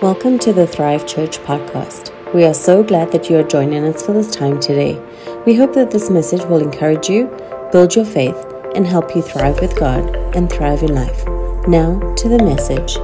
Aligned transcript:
Welcome 0.00 0.38
to 0.40 0.52
the 0.52 0.64
Thrive 0.64 1.08
Church 1.08 1.38
podcast. 1.38 2.14
We 2.32 2.44
are 2.44 2.54
so 2.54 2.84
glad 2.84 3.10
that 3.10 3.28
you 3.28 3.36
are 3.36 3.42
joining 3.42 3.84
us 3.84 4.06
for 4.06 4.12
this 4.12 4.30
time 4.30 4.60
today. 4.60 4.96
We 5.44 5.56
hope 5.56 5.74
that 5.74 5.90
this 5.90 6.08
message 6.08 6.44
will 6.44 6.62
encourage 6.62 7.08
you, 7.08 7.26
build 7.72 7.96
your 7.96 8.04
faith, 8.04 8.36
and 8.76 8.86
help 8.86 9.16
you 9.16 9.22
thrive 9.22 9.60
with 9.60 9.76
God 9.76 10.14
and 10.36 10.48
thrive 10.48 10.84
in 10.84 10.94
life. 10.94 11.26
Now 11.66 11.98
to 12.14 12.28
the 12.28 12.38
message. 12.38 12.96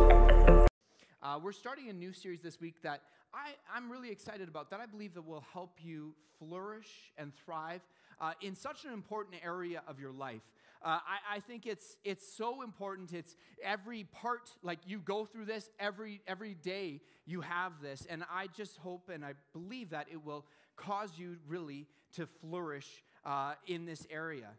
Uh, 1.21 1.41
we're 1.43 1.51
starting 1.51 1.89
a 1.89 1.93
new 1.93 2.13
series 2.13 2.43
this 2.43 2.61
week 2.61 2.81
that 2.83 3.01
I, 3.35 3.55
I'm 3.75 3.91
really 3.91 4.13
excited 4.13 4.47
about, 4.47 4.71
that 4.71 4.79
I 4.79 4.87
believe 4.87 5.15
that 5.15 5.27
will 5.27 5.45
help 5.53 5.79
you 5.83 6.15
flourish 6.39 7.11
and 7.19 7.33
thrive 7.45 7.81
uh, 8.21 8.35
in 8.41 8.55
such 8.55 8.85
an 8.85 8.93
important 8.93 9.35
area 9.45 9.83
of 9.89 9.99
your 9.99 10.13
life. 10.13 10.43
Uh, 10.85 10.99
I, 11.09 11.37
I, 11.37 11.41
think 11.41 11.67
it's 11.67 11.97
it's 12.05 12.31
so 12.37 12.61
important. 12.61 13.15
It's 13.15 13.37
every 13.63 14.05
part 14.05 14.51
like 14.63 14.81
you 14.87 14.99
go 14.99 15.25
through 15.25 15.47
this 15.47 15.71
every 15.81 16.21
every 16.27 16.53
day. 16.53 17.01
You 17.25 17.41
have 17.41 17.81
this, 17.81 18.07
and 18.11 18.23
I 18.31 18.49
just 18.55 18.77
hope 18.77 19.09
and 19.09 19.25
I 19.25 19.33
believe 19.55 19.91
that 19.91 20.09
it 20.13 20.23
will 20.23 20.45
cause 20.77 21.13
you 21.17 21.39
really 21.49 21.87
to 22.17 22.27
flourish 22.27 23.03
uh, 23.25 23.55
in 23.67 23.87
this 23.87 24.07
area. 24.11 24.51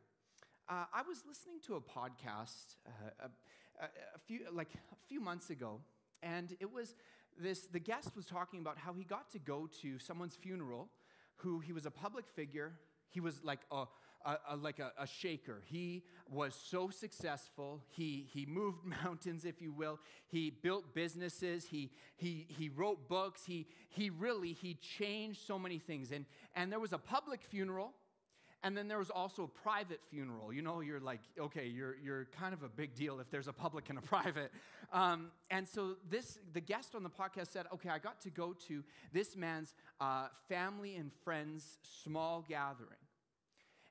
Uh, 0.68 0.86
I 0.92 1.04
was 1.08 1.24
listening 1.28 1.60
to 1.68 1.76
a 1.76 1.82
podcast 1.82 2.78
uh, 2.88 3.28
a, 3.80 3.86
a, 3.86 4.20
few 4.26 4.40
like 4.52 4.70
a 4.74 4.96
few 5.08 5.20
months 5.20 5.52
ago, 5.52 5.80
and 6.24 6.55
it 6.60 6.74
was 6.74 6.96
this. 7.40 7.68
The 7.68 7.80
guest 7.80 8.16
was 8.16 8.26
talking 8.26 8.62
about 8.62 8.80
how 8.80 8.94
he 8.94 9.04
got 9.04 9.30
to 9.34 9.38
go 9.38 9.70
to 9.84 10.00
someone's 10.00 10.36
funeral, 10.36 10.90
who 11.36 11.60
he 11.60 11.72
was 11.72 11.86
a 11.86 11.92
public 11.92 12.26
figure. 12.28 12.74
He 13.10 13.20
was 13.20 13.44
like 13.44 13.60
a 13.72 13.86
a, 14.26 14.38
a, 14.50 14.56
like 14.56 14.80
a, 14.80 14.92
a, 14.98 15.06
shaker. 15.06 15.62
He 15.66 16.04
was 16.30 16.56
so 16.56 16.90
successful. 16.90 17.82
He, 17.90 18.28
he 18.34 18.46
moved 18.46 18.80
mountains, 19.04 19.46
if 19.46 19.62
you 19.62 19.72
will. 19.72 20.00
He 20.28 20.50
built 20.50 20.94
businesses. 20.94 21.66
He, 21.66 21.92
he, 22.16 22.48
he 22.50 22.70
wrote 22.70 23.08
books. 23.08 23.44
He, 23.46 23.68
he 23.90 24.10
really, 24.10 24.54
he 24.54 24.76
changed 24.76 25.46
so 25.46 25.60
many 25.60 25.77
things. 25.77 26.12
And, 26.12 26.26
and 26.55 26.72
there 26.72 26.80
was 26.80 26.94
a 26.94 26.98
public 26.98 27.44
funeral, 27.44 27.94
and 28.64 28.76
then 28.76 28.88
there 28.88 28.98
was 28.98 29.12
also 29.12 29.44
a 29.44 29.48
private 29.48 29.99
funeral. 30.10 30.52
You 30.52 30.64
know, 30.64 30.80
you're 30.82 30.99
like, 30.99 31.20
okay, 31.40 31.68
you're, 31.68 31.96
you're 32.04 32.26
kind 32.38 32.54
of 32.54 32.64
a 32.64 32.70
big 32.70 32.96
deal 32.96 33.20
if 33.20 33.30
there's 33.30 33.48
a 33.48 33.54
public 33.54 33.90
and 33.90 33.99
a 33.99 34.02
private. 34.16 34.52
Um, 34.92 35.27
and 35.52 35.68
so 35.68 35.98
this, 36.10 36.40
the 36.54 36.62
guest 36.62 36.96
on 36.96 37.04
the 37.04 37.10
podcast 37.10 37.52
said, 37.52 37.68
okay, 37.74 37.90
I 37.90 37.99
got 37.99 38.21
to 38.21 38.32
go 38.32 38.55
to 38.68 38.84
this 39.14 39.36
man's 39.36 39.76
uh, 40.02 40.27
family 40.49 40.96
and 40.96 41.12
friends 41.24 41.77
small 41.84 42.44
gathering. 42.49 43.05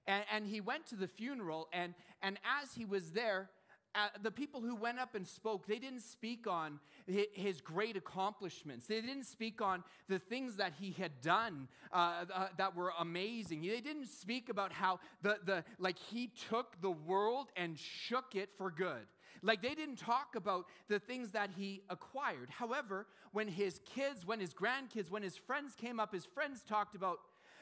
And, 0.07 0.25
and 0.33 0.47
he 0.47 0.61
went 0.61 0.87
to 0.89 0.97
the 0.97 1.09
funeral, 1.09 1.69
and, 1.73 1.95
and 2.23 2.39
as 2.63 2.75
he 2.75 2.85
was 2.85 3.13
there, 3.13 3.51
uh, 3.95 4.09
the 4.23 4.31
people 4.31 4.61
who 4.61 4.75
went 4.75 4.99
up 4.99 5.15
and 5.15 5.27
spoke, 5.27 5.67
they 5.67 5.79
didn't 5.79 6.03
speak 6.03 6.49
on 6.49 6.81
his 7.07 7.61
great 7.61 7.97
accomplishments. 7.97 8.87
They 8.87 9.01
didn't 9.01 9.25
speak 9.25 9.63
on 9.63 9.85
the 10.09 10.19
things 10.19 10.57
that 10.57 10.73
he 10.81 10.91
had 10.93 11.21
done 11.21 11.69
uh, 11.93 12.25
uh, 12.35 12.49
that 12.59 12.75
were 12.75 12.93
amazing. 12.99 13.63
They 13.63 13.81
didn't 13.81 14.09
speak 14.09 14.49
about 14.49 14.73
how 14.73 14.99
the, 15.23 15.39
the 15.45 15.65
like 15.79 15.99
he 15.99 16.31
took 16.49 16.81
the 16.81 16.91
world 16.91 17.53
and 17.57 17.79
shook 17.79 18.35
it 18.35 18.51
for 18.53 18.71
good. 18.71 19.07
Like 19.43 19.63
they 19.63 19.75
didn't 19.75 19.99
talk 19.99 20.35
about 20.35 20.67
the 20.89 20.99
things 20.99 21.31
that 21.33 21.51
he 21.57 21.83
acquired. 21.89 22.49
However, 22.51 23.07
when 23.33 23.47
his 23.47 23.81
kids, 23.85 24.27
when 24.27 24.41
his 24.41 24.55
grandkids, 24.55 25.11
when 25.11 25.23
his 25.23 25.37
friends 25.37 25.75
came 25.77 26.01
up, 26.01 26.13
his 26.13 26.25
friends 26.25 26.63
talked 26.67 26.97
about 26.97 27.19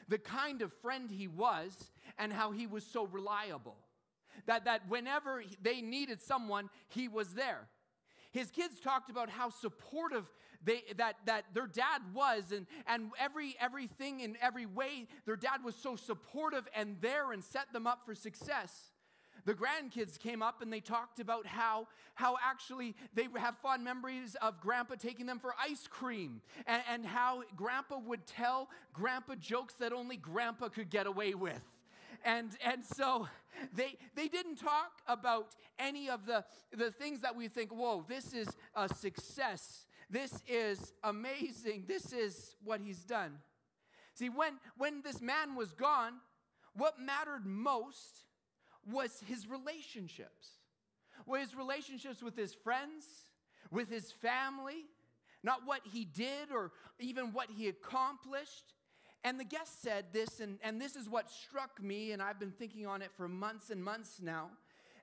the 0.07 0.17
kind 0.17 0.61
of 0.61 0.71
friend 0.81 1.09
he 1.09 1.27
was 1.27 1.91
and 2.17 2.31
how 2.31 2.51
he 2.51 2.67
was 2.67 2.85
so 2.85 3.05
reliable. 3.05 3.75
That, 4.45 4.65
that 4.65 4.89
whenever 4.89 5.43
they 5.61 5.81
needed 5.81 6.21
someone, 6.21 6.69
he 6.89 7.07
was 7.07 7.33
there. 7.33 7.67
His 8.31 8.49
kids 8.49 8.79
talked 8.79 9.11
about 9.11 9.29
how 9.29 9.49
supportive 9.49 10.25
they, 10.63 10.81
that, 10.97 11.17
that 11.25 11.45
their 11.53 11.67
dad 11.67 12.01
was, 12.13 12.51
and, 12.51 12.65
and 12.87 13.11
every, 13.19 13.55
everything 13.59 14.21
in 14.21 14.37
every 14.41 14.65
way, 14.65 15.07
their 15.25 15.35
dad 15.35 15.63
was 15.63 15.75
so 15.75 15.95
supportive 15.95 16.67
and 16.75 16.97
there 17.01 17.31
and 17.31 17.43
set 17.43 17.71
them 17.73 17.85
up 17.85 18.05
for 18.05 18.15
success 18.15 18.92
the 19.45 19.53
grandkids 19.53 20.19
came 20.19 20.41
up 20.41 20.61
and 20.61 20.71
they 20.71 20.79
talked 20.79 21.19
about 21.19 21.45
how, 21.45 21.87
how 22.15 22.37
actually 22.43 22.95
they 23.13 23.27
have 23.37 23.57
fond 23.57 23.83
memories 23.83 24.35
of 24.41 24.59
grandpa 24.61 24.95
taking 24.95 25.25
them 25.25 25.39
for 25.39 25.53
ice 25.61 25.87
cream 25.87 26.41
and, 26.65 26.81
and 26.91 27.05
how 27.05 27.43
grandpa 27.55 27.97
would 27.97 28.25
tell 28.25 28.69
grandpa 28.93 29.35
jokes 29.35 29.73
that 29.75 29.91
only 29.91 30.17
grandpa 30.17 30.69
could 30.69 30.89
get 30.89 31.07
away 31.07 31.33
with. 31.33 31.61
And, 32.23 32.51
and 32.63 32.83
so 32.83 33.27
they, 33.75 33.97
they 34.15 34.27
didn't 34.27 34.55
talk 34.55 34.91
about 35.07 35.55
any 35.77 36.09
of 36.09 36.25
the, 36.25 36.45
the 36.75 36.91
things 36.91 37.21
that 37.21 37.35
we 37.35 37.47
think, 37.47 37.71
whoa, 37.71 38.05
this 38.07 38.33
is 38.33 38.47
a 38.75 38.87
success. 38.87 39.85
This 40.09 40.41
is 40.47 40.93
amazing. 41.03 41.85
This 41.87 42.13
is 42.13 42.55
what 42.63 42.81
he's 42.81 43.03
done. 43.03 43.39
See, 44.13 44.29
when, 44.29 44.53
when 44.77 45.01
this 45.01 45.21
man 45.21 45.55
was 45.55 45.71
gone, 45.73 46.13
what 46.75 46.99
mattered 46.99 47.45
most 47.45 48.25
was 48.91 49.21
his 49.27 49.47
relationships. 49.47 50.49
Were 51.25 51.39
his 51.39 51.55
relationships 51.55 52.21
with 52.21 52.35
his 52.35 52.53
friends, 52.53 53.05
with 53.71 53.89
his 53.89 54.11
family, 54.11 54.85
not 55.43 55.61
what 55.65 55.81
he 55.91 56.05
did 56.05 56.51
or 56.51 56.71
even 56.99 57.33
what 57.33 57.49
he 57.55 57.67
accomplished. 57.67 58.73
And 59.23 59.39
the 59.39 59.45
guest 59.45 59.81
said 59.81 60.05
this, 60.11 60.39
and, 60.39 60.57
and 60.63 60.81
this 60.81 60.95
is 60.95 61.07
what 61.07 61.29
struck 61.29 61.81
me, 61.81 62.11
and 62.11 62.21
I've 62.21 62.39
been 62.39 62.51
thinking 62.51 62.85
on 62.85 63.01
it 63.01 63.11
for 63.15 63.27
months 63.27 63.69
and 63.69 63.83
months 63.83 64.19
now, 64.21 64.49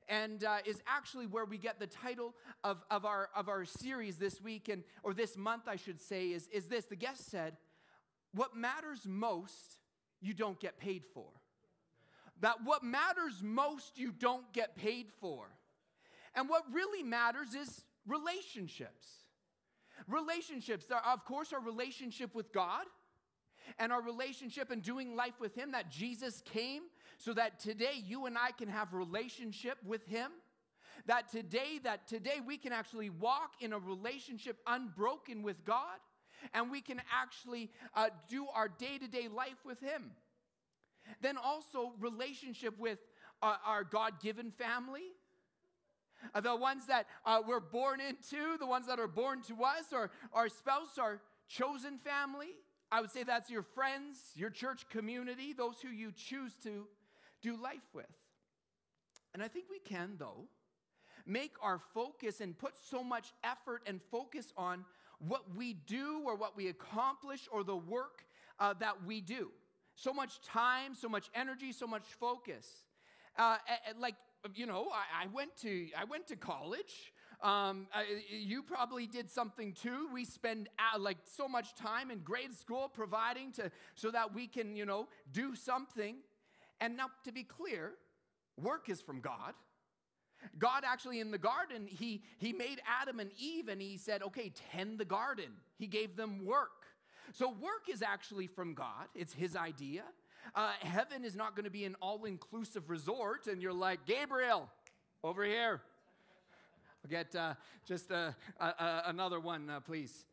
and 0.08 0.44
uh, 0.44 0.58
is 0.66 0.82
actually 0.86 1.26
where 1.26 1.46
we 1.46 1.56
get 1.56 1.80
the 1.80 1.86
title 1.86 2.34
of, 2.62 2.82
of, 2.90 3.06
our, 3.06 3.30
of 3.34 3.48
our 3.48 3.64
series 3.64 4.16
this 4.16 4.40
week, 4.40 4.68
and, 4.68 4.82
or 5.02 5.14
this 5.14 5.38
month, 5.38 5.68
I 5.68 5.76
should 5.76 6.00
say, 6.00 6.28
is, 6.28 6.48
is 6.48 6.66
this. 6.66 6.84
The 6.84 6.96
guest 6.96 7.30
said, 7.30 7.56
What 8.34 8.54
matters 8.54 9.00
most, 9.06 9.78
you 10.20 10.34
don't 10.34 10.60
get 10.60 10.78
paid 10.78 11.04
for 11.14 11.28
that 12.40 12.64
what 12.64 12.82
matters 12.82 13.42
most 13.42 13.98
you 13.98 14.12
don't 14.12 14.52
get 14.52 14.76
paid 14.76 15.06
for. 15.20 15.46
And 16.34 16.48
what 16.48 16.64
really 16.72 17.02
matters 17.02 17.54
is 17.54 17.84
relationships. 18.06 19.08
Relationships, 20.06 20.86
of 20.90 21.24
course, 21.24 21.52
our 21.52 21.60
relationship 21.60 22.34
with 22.34 22.52
God 22.52 22.86
and 23.78 23.92
our 23.92 24.02
relationship 24.02 24.70
and 24.70 24.82
doing 24.82 25.14
life 25.14 25.40
with 25.40 25.54
Him, 25.54 25.72
that 25.72 25.90
Jesus 25.90 26.42
came 26.44 26.82
so 27.18 27.34
that 27.34 27.60
today 27.60 28.02
you 28.04 28.26
and 28.26 28.38
I 28.38 28.52
can 28.52 28.68
have 28.68 28.94
relationship 28.94 29.76
with 29.84 30.06
Him. 30.06 30.30
That 31.06 31.30
today, 31.30 31.78
that 31.84 32.06
today 32.08 32.40
we 32.46 32.58
can 32.58 32.72
actually 32.72 33.10
walk 33.10 33.52
in 33.60 33.72
a 33.72 33.78
relationship 33.78 34.58
unbroken 34.66 35.42
with 35.42 35.64
God 35.64 35.98
and 36.54 36.70
we 36.70 36.80
can 36.80 37.00
actually 37.12 37.70
uh, 37.94 38.08
do 38.28 38.46
our 38.54 38.68
day 38.68 38.98
to 38.98 39.08
day 39.08 39.28
life 39.28 39.64
with 39.64 39.80
Him. 39.80 40.10
Then 41.20 41.36
also 41.36 41.92
relationship 41.98 42.78
with 42.78 42.98
uh, 43.42 43.56
our 43.64 43.84
God 43.84 44.20
given 44.20 44.50
family. 44.50 45.12
Uh, 46.34 46.40
the 46.40 46.54
ones 46.54 46.86
that 46.86 47.06
uh, 47.24 47.40
we're 47.46 47.60
born 47.60 48.00
into, 48.00 48.58
the 48.58 48.66
ones 48.66 48.86
that 48.86 48.98
are 48.98 49.08
born 49.08 49.40
to 49.42 49.64
us, 49.64 49.86
or 49.92 50.10
our 50.32 50.48
spouse, 50.48 50.98
our 50.98 51.20
chosen 51.48 51.96
family. 51.98 52.50
I 52.92 53.00
would 53.00 53.10
say 53.10 53.22
that's 53.22 53.50
your 53.50 53.62
friends, 53.62 54.16
your 54.34 54.50
church 54.50 54.88
community, 54.90 55.52
those 55.52 55.76
who 55.80 55.88
you 55.88 56.12
choose 56.12 56.52
to 56.64 56.86
do 57.40 57.56
life 57.56 57.88
with. 57.94 58.06
And 59.32 59.42
I 59.42 59.48
think 59.48 59.66
we 59.70 59.78
can, 59.78 60.16
though, 60.18 60.48
make 61.24 61.54
our 61.62 61.80
focus 61.94 62.40
and 62.40 62.58
put 62.58 62.74
so 62.90 63.04
much 63.04 63.32
effort 63.44 63.82
and 63.86 64.00
focus 64.10 64.52
on 64.56 64.84
what 65.20 65.54
we 65.54 65.74
do 65.74 66.22
or 66.26 66.34
what 66.34 66.56
we 66.56 66.68
accomplish 66.68 67.48
or 67.52 67.62
the 67.62 67.76
work 67.76 68.24
uh, 68.58 68.74
that 68.80 69.04
we 69.04 69.20
do 69.20 69.50
so 69.94 70.12
much 70.12 70.40
time, 70.42 70.94
so 70.94 71.08
much 71.08 71.30
energy, 71.34 71.72
so 71.72 71.86
much 71.86 72.04
focus. 72.18 72.66
Uh, 73.38 73.56
like 73.98 74.14
you 74.54 74.66
know, 74.66 74.88
I, 74.92 75.24
I, 75.24 75.26
went 75.28 75.56
to 75.58 75.88
I 75.98 76.04
went 76.04 76.26
to 76.28 76.36
college. 76.36 77.12
Um, 77.42 77.86
I, 77.94 78.04
you 78.30 78.62
probably 78.62 79.06
did 79.06 79.30
something 79.30 79.72
too. 79.72 80.08
We 80.12 80.24
spend 80.24 80.68
uh, 80.78 80.98
like 80.98 81.18
so 81.24 81.48
much 81.48 81.74
time 81.74 82.10
in 82.10 82.20
grade 82.20 82.54
school 82.54 82.90
providing 82.92 83.52
to 83.52 83.70
so 83.94 84.10
that 84.10 84.34
we 84.34 84.46
can 84.46 84.76
you 84.76 84.86
know 84.86 85.08
do 85.32 85.54
something. 85.54 86.16
And 86.80 86.96
now, 86.96 87.06
to 87.24 87.32
be 87.32 87.44
clear, 87.44 87.92
work 88.56 88.88
is 88.88 89.00
from 89.00 89.20
God. 89.20 89.54
God 90.58 90.84
actually 90.86 91.20
in 91.20 91.30
the 91.30 91.38
garden, 91.38 91.86
he, 91.86 92.22
he 92.38 92.52
made 92.52 92.80
Adam 93.00 93.20
and 93.20 93.30
Eve 93.38 93.68
and 93.68 93.80
he 93.80 93.96
said, 93.96 94.22
okay, 94.22 94.52
tend 94.72 94.98
the 94.98 95.04
garden. 95.04 95.50
He 95.78 95.86
gave 95.86 96.16
them 96.16 96.44
work. 96.46 96.70
So, 97.32 97.50
work 97.50 97.88
is 97.88 98.02
actually 98.02 98.46
from 98.46 98.74
God, 98.74 99.08
it's 99.14 99.32
His 99.32 99.56
idea. 99.56 100.02
Uh, 100.54 100.72
heaven 100.80 101.24
is 101.24 101.36
not 101.36 101.54
going 101.54 101.64
to 101.64 101.70
be 101.70 101.84
an 101.84 101.94
all 102.00 102.24
inclusive 102.24 102.90
resort, 102.90 103.46
and 103.46 103.62
you're 103.62 103.72
like, 103.72 104.04
Gabriel, 104.04 104.68
over 105.22 105.44
here. 105.44 105.80
I'll 107.04 107.10
get 107.10 107.34
uh, 107.34 107.54
just 107.86 108.10
uh, 108.10 108.32
another 108.58 109.40
one, 109.40 109.70
uh, 109.70 109.80
please. 109.80 110.24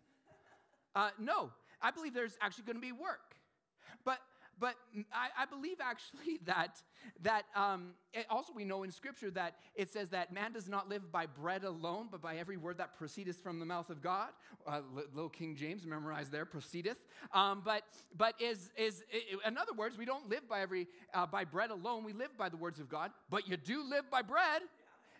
Uh, 0.96 1.12
no, 1.20 1.52
I 1.82 1.92
believe 1.92 2.14
there's 2.14 2.38
actually 2.42 2.66
going 2.66 2.78
to 2.78 2.82
be 2.82 2.92
work. 2.92 3.27
But, 4.60 4.76
I, 5.14 5.44
I 5.44 5.46
believe 5.46 5.78
actually 5.82 6.40
that, 6.46 6.82
that 7.22 7.44
um, 7.56 7.92
also 8.30 8.54
we 8.56 8.64
know 8.64 8.84
in 8.84 8.92
Scripture 8.92 9.32
that 9.32 9.56
it 9.76 9.92
says 9.92 10.10
that 10.10 10.34
man 10.34 10.52
does 10.52 10.68
not 10.68 10.90
live 10.90 11.12
by 11.12 11.26
bread 11.26 11.64
alone, 11.64 12.08
but 12.12 12.22
by 12.22 12.38
every 12.38 12.58
word 12.58 12.78
that 12.80 12.98
proceedeth 12.98 13.42
from 13.42 13.60
the 13.60 13.66
mouth 13.66 13.90
of 13.90 14.02
God. 14.02 14.30
Uh, 14.66 14.82
little 15.14 15.30
King 15.30 15.56
James 15.56 15.86
memorized 15.86 16.32
there, 16.32 16.46
proceedeth. 16.46 16.98
Um, 17.34 17.62
but 17.64 17.84
but 18.16 18.34
is, 18.40 18.72
is, 18.78 19.04
in 19.46 19.58
other 19.58 19.74
words, 19.74 19.98
we 19.98 20.06
don't 20.06 20.30
live 20.30 20.48
by, 20.50 20.62
every, 20.62 20.88
uh, 21.14 21.26
by 21.26 21.46
bread 21.46 21.72
alone, 21.72 22.04
we 22.04 22.14
live 22.14 22.36
by 22.38 22.50
the 22.50 22.58
words 22.58 22.80
of 22.80 22.90
God, 22.90 23.12
but 23.30 23.48
you 23.48 23.58
do 23.58 23.84
live 23.84 24.10
by 24.10 24.22
bread, 24.22 24.62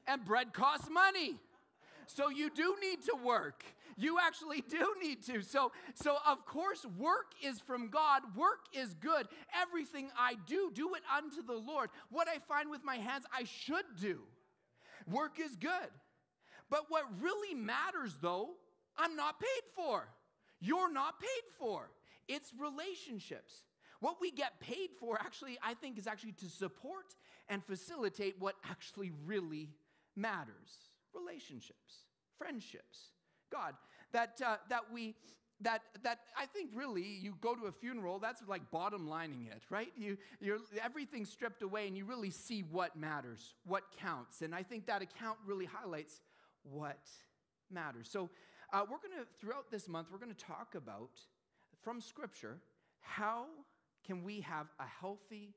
and 0.08 0.24
bread 0.24 0.54
costs 0.54 0.90
money. 0.90 1.36
So 2.08 2.30
you 2.30 2.50
do 2.50 2.76
need 2.82 3.04
to 3.04 3.16
work. 3.24 3.64
You 3.98 4.18
actually 4.20 4.62
do 4.62 4.94
need 5.02 5.24
to. 5.26 5.42
So, 5.42 5.72
so 5.96 6.18
of 6.26 6.46
course, 6.46 6.86
work 6.98 7.34
is 7.44 7.60
from 7.60 7.90
God. 7.90 8.22
Work 8.36 8.60
is 8.74 8.94
good. 8.94 9.28
Everything 9.60 10.10
I 10.18 10.36
do, 10.46 10.72
do 10.74 10.94
it 10.96 11.02
unto 11.16 11.42
the 11.46 11.58
Lord. 11.58 11.90
What 12.10 12.28
I 12.28 12.38
find 12.48 12.70
with 12.70 12.84
my 12.84 12.98
hands, 12.98 13.26
I 13.34 13.44
should 13.44 13.86
do. 14.00 14.20
Work 15.10 15.40
is 15.40 15.56
good. 15.56 15.90
But 16.70 16.86
what 16.90 17.06
really 17.20 17.56
matters, 17.56 18.16
though, 18.22 18.52
I'm 18.98 19.16
not 19.16 19.40
paid 19.40 19.64
for. 19.76 20.08
You're 20.60 20.92
not 20.92 21.20
paid 21.20 21.44
for. 21.58 21.90
It's 22.28 22.52
relationships. 22.60 23.64
What 24.00 24.18
we 24.22 24.32
get 24.32 24.60
paid 24.60 24.90
for, 25.00 25.20
actually, 25.20 25.58
I 25.64 25.74
think, 25.74 25.98
is 25.98 26.08
actually 26.08 26.34
to 26.34 26.50
support 26.50 27.16
and 27.50 27.64
facilitate 27.64 28.36
what 28.40 28.56
actually 28.70 29.12
really 29.26 29.70
matters 30.16 30.92
relationships, 31.18 32.06
friendships. 32.38 33.12
God, 33.52 33.76
that, 34.12 34.42
uh, 34.46 34.58
that 34.70 34.92
we, 34.92 35.16
that, 35.62 35.82
that 36.04 36.20
I 36.38 36.46
think 36.46 36.72
really 36.76 37.04
you 37.04 37.36
go 37.42 37.56
to 37.56 37.66
a 37.66 37.72
funeral, 37.72 38.20
that's 38.20 38.42
like 38.48 38.70
bottom 38.72 39.08
lining 39.08 39.48
it, 39.52 39.64
right? 39.70 39.92
You, 39.96 40.18
you're, 40.40 40.60
everything's 40.84 41.30
stripped 41.30 41.62
away 41.62 41.88
and 41.88 41.98
you 41.98 42.06
really 42.06 42.30
see 42.30 42.62
what 42.62 42.96
matters, 42.96 43.56
what 43.66 43.84
counts. 44.00 44.42
And 44.42 44.54
I 44.54 44.64
think 44.64 44.86
that 44.88 45.02
account 45.02 45.38
really 45.46 45.66
highlights 45.66 46.22
what 46.64 47.00
matters. 47.72 48.08
So 48.12 48.30
uh, 48.74 48.82
we're 48.90 48.98
to, 48.98 49.26
throughout 49.40 49.72
this 49.72 49.88
month, 49.88 50.08
we're 50.12 50.20
going 50.20 50.34
to 50.34 50.46
talk 50.46 50.76
about 50.76 51.12
from 51.84 52.02
Scripture 52.02 52.60
how 53.00 53.46
can 54.06 54.24
we 54.24 54.42
have 54.42 54.68
a 54.80 54.86
healthy, 55.00 55.54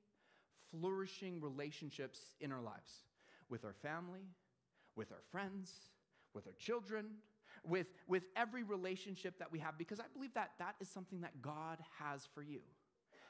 flourishing 0.70 1.40
relationships 1.40 2.20
in 2.40 2.52
our 2.52 2.60
lives 2.60 3.04
with 3.48 3.64
our 3.64 3.74
family, 3.74 4.20
with 5.00 5.12
our 5.12 5.22
friends, 5.32 5.72
with 6.34 6.46
our 6.46 6.52
children, 6.58 7.06
with, 7.66 7.86
with 8.06 8.24
every 8.36 8.62
relationship 8.62 9.38
that 9.38 9.50
we 9.50 9.58
have, 9.58 9.78
because 9.78 9.98
I 9.98 10.04
believe 10.12 10.34
that 10.34 10.50
that 10.58 10.74
is 10.78 10.90
something 10.90 11.22
that 11.22 11.40
God 11.40 11.78
has 11.98 12.28
for 12.34 12.42
you 12.42 12.60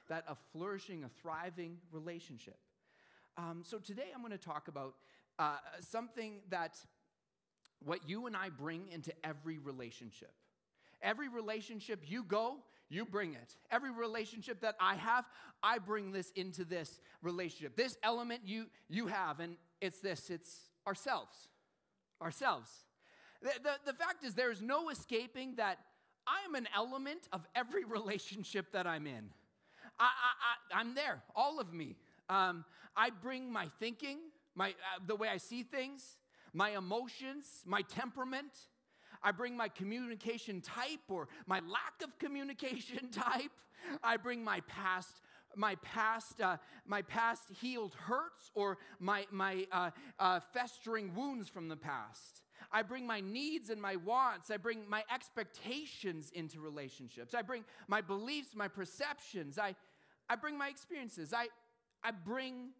that 0.08 0.24
a 0.26 0.36
flourishing, 0.52 1.04
a 1.04 1.08
thriving 1.22 1.76
relationship. 1.92 2.58
Um, 3.36 3.62
so 3.64 3.78
today 3.78 4.08
I'm 4.12 4.20
going 4.20 4.32
to 4.32 4.38
talk 4.38 4.66
about 4.66 4.94
uh, 5.38 5.58
something 5.78 6.40
that 6.48 6.76
what 7.84 8.00
you 8.08 8.26
and 8.26 8.36
I 8.36 8.48
bring 8.48 8.88
into 8.90 9.12
every 9.22 9.58
relationship. 9.58 10.32
Every 11.00 11.28
relationship 11.28 12.00
you 12.04 12.24
go, 12.24 12.56
you 12.88 13.04
bring 13.04 13.34
it. 13.34 13.54
Every 13.70 13.92
relationship 13.92 14.60
that 14.62 14.74
I 14.80 14.96
have, 14.96 15.24
I 15.62 15.78
bring 15.78 16.10
this 16.10 16.32
into 16.32 16.64
this 16.64 17.00
relationship. 17.22 17.76
This 17.76 17.96
element 18.02 18.40
you 18.44 18.66
you 18.88 19.06
have, 19.06 19.38
and 19.38 19.56
it's 19.80 20.00
this, 20.00 20.28
it's 20.28 20.70
ourselves. 20.84 21.49
Ourselves. 22.22 22.70
The, 23.42 23.52
the, 23.62 23.92
the 23.92 23.92
fact 23.92 24.24
is, 24.24 24.34
there's 24.34 24.60
no 24.60 24.90
escaping 24.90 25.54
that 25.56 25.78
I 26.26 26.44
am 26.46 26.54
an 26.54 26.68
element 26.74 27.28
of 27.32 27.46
every 27.54 27.84
relationship 27.96 28.72
that 28.72 28.86
I'm 28.86 29.06
in. 29.06 29.30
I, 29.98 30.08
I, 30.74 30.80
am 30.80 30.94
there, 30.94 31.22
all 31.36 31.60
of 31.60 31.72
me. 31.72 31.96
Um, 32.28 32.64
I 32.96 33.10
bring 33.10 33.52
my 33.52 33.68
thinking, 33.78 34.18
my, 34.54 34.70
uh, 34.70 35.00
the 35.06 35.16
way 35.16 35.28
I 35.28 35.36
see 35.36 35.62
things, 35.62 36.16
my 36.52 36.70
emotions, 36.70 37.62
my 37.66 37.82
temperament. 37.82 38.52
I 39.22 39.32
bring 39.32 39.56
my 39.56 39.68
communication 39.68 40.60
type 40.62 41.00
or 41.08 41.28
my 41.46 41.60
lack 41.60 42.02
of 42.02 42.18
communication 42.18 43.10
type. 43.12 43.52
I 44.02 44.16
bring 44.16 44.42
my 44.42 44.60
past 44.60 45.20
my 45.56 45.74
past, 45.76 46.40
uh, 46.40 46.56
my 46.86 47.02
past 47.02 47.50
healed 47.60 47.94
hurts 47.94 48.50
or 48.54 48.78
my, 48.98 49.26
my 49.30 49.66
uh, 49.72 49.90
uh, 50.18 50.40
festering 50.52 51.14
wounds 51.14 51.48
from 51.48 51.68
the 51.68 51.76
past. 51.76 52.42
I 52.72 52.82
bring 52.82 53.06
my 53.06 53.20
needs 53.20 53.70
and 53.70 53.80
my 53.80 53.96
wants. 53.96 54.50
I 54.50 54.56
bring 54.56 54.88
my 54.88 55.04
expectations 55.12 56.30
into 56.34 56.60
relationships. 56.60 57.34
I 57.34 57.42
bring 57.42 57.64
my 57.88 58.00
beliefs, 58.00 58.50
my 58.54 58.68
perceptions. 58.68 59.58
I, 59.58 59.74
I 60.28 60.36
bring 60.36 60.56
my 60.56 60.68
experiences. 60.68 61.32
I, 61.32 61.48
I 62.04 62.12
bring 62.12 62.70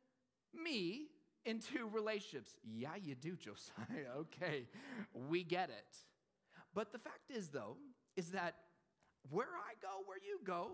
me 0.54 1.06
into 1.44 1.88
relationships. 1.88 2.56
Yeah, 2.64 2.96
you 3.02 3.14
do, 3.14 3.36
Josiah. 3.36 4.10
okay, 4.18 4.66
we 5.28 5.42
get 5.42 5.70
it. 5.70 5.96
But 6.74 6.92
the 6.92 6.98
fact 6.98 7.30
is, 7.30 7.48
though, 7.48 7.76
is 8.16 8.30
that 8.30 8.54
where 9.28 9.46
I 9.46 9.74
go, 9.82 10.02
where 10.06 10.18
you 10.18 10.38
go, 10.44 10.70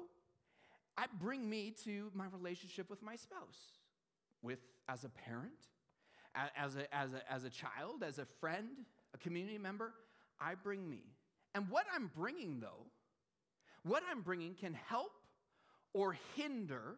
I 0.99 1.07
bring 1.21 1.49
me 1.49 1.75
to 1.85 2.11
my 2.15 2.27
relationship 2.33 2.89
with 2.89 3.03
my 3.03 3.17
spouse, 3.17 3.79
with 4.43 4.61
as 4.89 5.05
a 5.05 5.09
parent, 5.09 5.53
as 6.57 6.77
a, 6.77 6.95
as 6.95 7.13
a, 7.13 7.33
as 7.33 7.45
a 7.45 7.51
child, 7.51 8.03
as 8.03 8.19
a 8.19 8.27
friend, 8.41 8.69
a 9.15 9.19
community 9.19 9.59
member, 9.59 9.93
I 10.41 10.55
bring 10.55 10.89
me. 10.89 11.01
And 11.55 11.69
what 11.71 11.87
I'm 11.95 12.11
bringing, 12.15 12.61
though, 12.61 12.87
what 13.83 14.03
I'm 14.11 14.23
bringing 14.23 14.55
can 14.55 14.75
help 14.75 15.13
or 15.93 16.17
hinder 16.35 16.97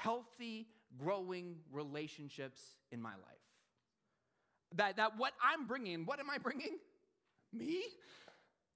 healthy, 0.00 0.66
growing 0.98 1.56
relationships 1.70 2.60
in 2.90 3.02
my 3.02 3.10
life. 3.10 3.44
That, 4.76 4.96
that 4.96 5.18
what 5.18 5.32
I'm 5.44 5.66
bringing, 5.66 6.06
what 6.06 6.20
am 6.20 6.30
I 6.30 6.38
bringing? 6.38 6.78
Me? 7.52 7.82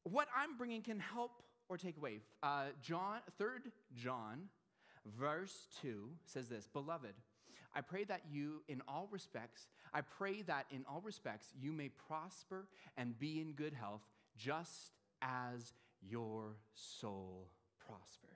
What 0.03 0.29
I'm 0.37 0.59
bringing 0.59 0.83
can 0.83 0.99
help 1.01 1.43
or 1.69 1.77
take 1.77 1.97
away. 1.97 2.21
Uh, 2.43 2.67
John, 2.83 3.21
3rd 3.41 3.71
John, 3.97 4.49
verse 5.19 5.69
2 5.83 6.09
says 6.25 6.49
this 6.49 6.67
Beloved, 6.67 7.15
I 7.75 7.81
pray 7.81 8.05
that 8.05 8.23
you, 8.31 8.63
in 8.69 8.83
all 8.87 9.09
respects, 9.11 9.67
I 9.93 10.01
pray 10.01 10.43
that 10.43 10.67
in 10.71 10.85
all 10.89 11.03
respects 11.05 11.49
you 11.61 11.73
may 11.73 11.89
prosper 11.89 12.67
and 12.97 13.19
be 13.19 13.41
in 13.41 13.53
good 13.53 13.75
health, 13.75 14.03
just 14.37 14.93
as 15.23 15.73
your 16.01 16.57
soul 16.75 17.49
prospers. 17.87 18.31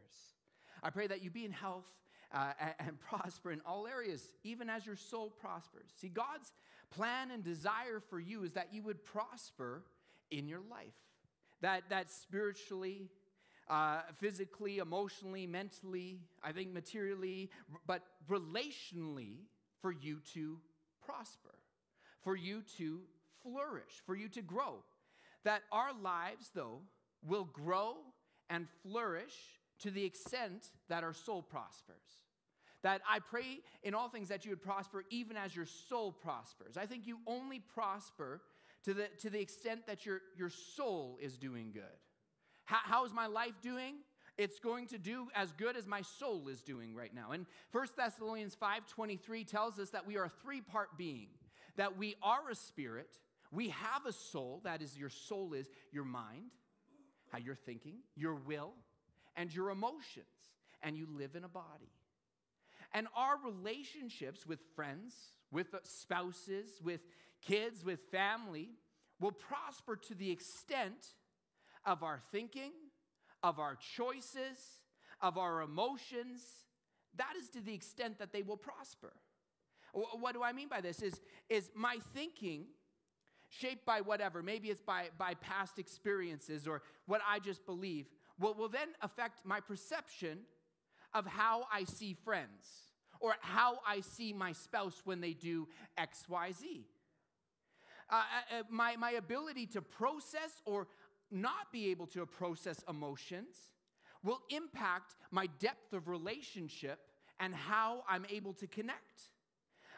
I 0.82 0.90
pray 0.90 1.06
that 1.06 1.22
you 1.22 1.30
be 1.30 1.44
in 1.44 1.52
health 1.52 1.86
uh, 2.32 2.52
and, 2.60 2.74
and 2.80 3.00
prosper 3.08 3.52
in 3.52 3.60
all 3.66 3.86
areas, 3.86 4.28
even 4.44 4.68
as 4.68 4.86
your 4.86 4.96
soul 4.96 5.30
prospers. 5.30 5.90
See, 5.96 6.08
God's 6.08 6.52
plan 6.90 7.30
and 7.30 7.44
desire 7.44 8.00
for 8.00 8.18
you 8.18 8.44
is 8.44 8.54
that 8.54 8.68
you 8.72 8.82
would 8.82 9.04
prosper 9.04 9.84
in 10.30 10.48
your 10.48 10.62
life, 10.70 10.94
that, 11.60 11.84
that 11.90 12.10
spiritually, 12.10 13.08
uh, 13.68 14.00
physically, 14.16 14.78
emotionally, 14.78 15.46
mentally, 15.46 16.20
I 16.42 16.52
think 16.52 16.72
materially, 16.72 17.50
but 17.86 18.02
relationally, 18.28 19.36
for 19.80 19.92
you 19.92 20.18
to 20.34 20.58
prosper, 21.04 21.54
for 22.22 22.36
you 22.36 22.62
to 22.76 23.00
flourish, 23.42 24.02
for 24.06 24.16
you 24.16 24.28
to 24.30 24.42
grow. 24.42 24.84
That 25.44 25.62
our 25.70 25.92
lives, 26.02 26.50
though, 26.54 26.80
will 27.26 27.44
grow 27.44 27.96
and 28.50 28.66
flourish 28.82 29.34
to 29.80 29.90
the 29.90 30.04
extent 30.04 30.66
that 30.88 31.04
our 31.04 31.14
soul 31.14 31.42
prospers. 31.42 31.96
That 32.82 33.02
I 33.08 33.18
pray 33.18 33.60
in 33.82 33.94
all 33.94 34.08
things 34.08 34.28
that 34.28 34.44
you 34.44 34.50
would 34.50 34.62
prosper 34.62 35.04
even 35.10 35.36
as 35.36 35.54
your 35.54 35.66
soul 35.66 36.12
prospers. 36.12 36.76
I 36.76 36.86
think 36.86 37.06
you 37.06 37.18
only 37.26 37.60
prosper 37.60 38.40
to 38.84 38.94
the, 38.94 39.08
to 39.20 39.30
the 39.30 39.40
extent 39.40 39.86
that 39.86 40.06
your, 40.06 40.20
your 40.36 40.50
soul 40.50 41.18
is 41.20 41.36
doing 41.36 41.70
good. 41.72 41.82
How, 42.68 42.80
how 42.82 43.04
is 43.06 43.14
my 43.14 43.26
life 43.26 43.54
doing? 43.62 43.94
It's 44.36 44.58
going 44.58 44.88
to 44.88 44.98
do 44.98 45.28
as 45.34 45.52
good 45.52 45.74
as 45.74 45.86
my 45.86 46.02
soul 46.02 46.48
is 46.48 46.60
doing 46.60 46.94
right 46.94 47.14
now. 47.14 47.30
And 47.32 47.46
1 47.72 47.86
Thessalonians 47.96 48.54
5:23 48.54 49.46
tells 49.46 49.78
us 49.78 49.88
that 49.90 50.06
we 50.06 50.18
are 50.18 50.24
a 50.24 50.32
three-part 50.42 50.98
being, 50.98 51.28
that 51.76 51.96
we 51.96 52.16
are 52.22 52.50
a 52.50 52.54
spirit, 52.54 53.16
we 53.50 53.70
have 53.70 54.04
a 54.04 54.12
soul, 54.12 54.60
that 54.64 54.82
is 54.82 54.98
your 54.98 55.08
soul 55.08 55.54
is 55.54 55.70
your 55.92 56.04
mind, 56.04 56.50
how 57.32 57.38
you're 57.38 57.54
thinking, 57.54 58.00
your 58.14 58.34
will, 58.34 58.74
and 59.34 59.52
your 59.52 59.70
emotions, 59.70 60.26
and 60.82 60.94
you 60.94 61.06
live 61.10 61.36
in 61.36 61.44
a 61.44 61.48
body. 61.48 61.90
And 62.92 63.08
our 63.16 63.36
relationships 63.42 64.46
with 64.46 64.60
friends, 64.76 65.14
with 65.50 65.74
spouses, 65.84 66.82
with 66.84 67.00
kids, 67.40 67.82
with 67.82 68.00
family 68.10 68.72
will 69.20 69.32
prosper 69.32 69.96
to 69.96 70.14
the 70.14 70.30
extent 70.30 71.14
of 71.88 72.02
our 72.02 72.20
thinking, 72.30 72.72
of 73.42 73.58
our 73.58 73.76
choices, 73.96 74.82
of 75.22 75.38
our 75.38 75.62
emotions. 75.62 76.42
That 77.16 77.32
is 77.40 77.48
to 77.50 77.62
the 77.62 77.72
extent 77.72 78.18
that 78.18 78.30
they 78.30 78.42
will 78.42 78.58
prosper. 78.58 79.14
What 79.92 80.34
do 80.34 80.42
I 80.42 80.52
mean 80.52 80.68
by 80.68 80.82
this? 80.82 81.02
Is, 81.02 81.18
is 81.48 81.70
my 81.74 81.96
thinking 82.14 82.66
shaped 83.48 83.86
by 83.86 84.02
whatever, 84.02 84.42
maybe 84.42 84.68
it's 84.68 84.82
by, 84.82 85.06
by 85.16 85.32
past 85.32 85.78
experiences 85.78 86.68
or 86.68 86.82
what 87.06 87.22
I 87.26 87.38
just 87.38 87.64
believe, 87.64 88.06
will, 88.38 88.52
will 88.52 88.68
then 88.68 88.88
affect 89.00 89.46
my 89.46 89.60
perception 89.60 90.40
of 91.14 91.26
how 91.26 91.66
I 91.72 91.84
see 91.84 92.12
friends 92.12 92.92
or 93.18 93.34
how 93.40 93.78
I 93.86 94.00
see 94.00 94.34
my 94.34 94.52
spouse 94.52 95.00
when 95.06 95.22
they 95.22 95.32
do 95.32 95.66
XYZ. 95.98 96.84
Uh, 98.10 98.14
uh, 98.14 98.58
uh, 98.58 98.62
my, 98.70 98.96
my 98.96 99.12
ability 99.12 99.66
to 99.66 99.82
process 99.82 100.62
or 100.64 100.86
not 101.30 101.72
be 101.72 101.90
able 101.90 102.06
to 102.08 102.24
process 102.26 102.82
emotions 102.88 103.56
will 104.22 104.40
impact 104.50 105.14
my 105.30 105.46
depth 105.58 105.92
of 105.92 106.08
relationship 106.08 106.98
and 107.40 107.54
how 107.54 108.02
I'm 108.08 108.26
able 108.30 108.52
to 108.54 108.66
connect. 108.66 109.30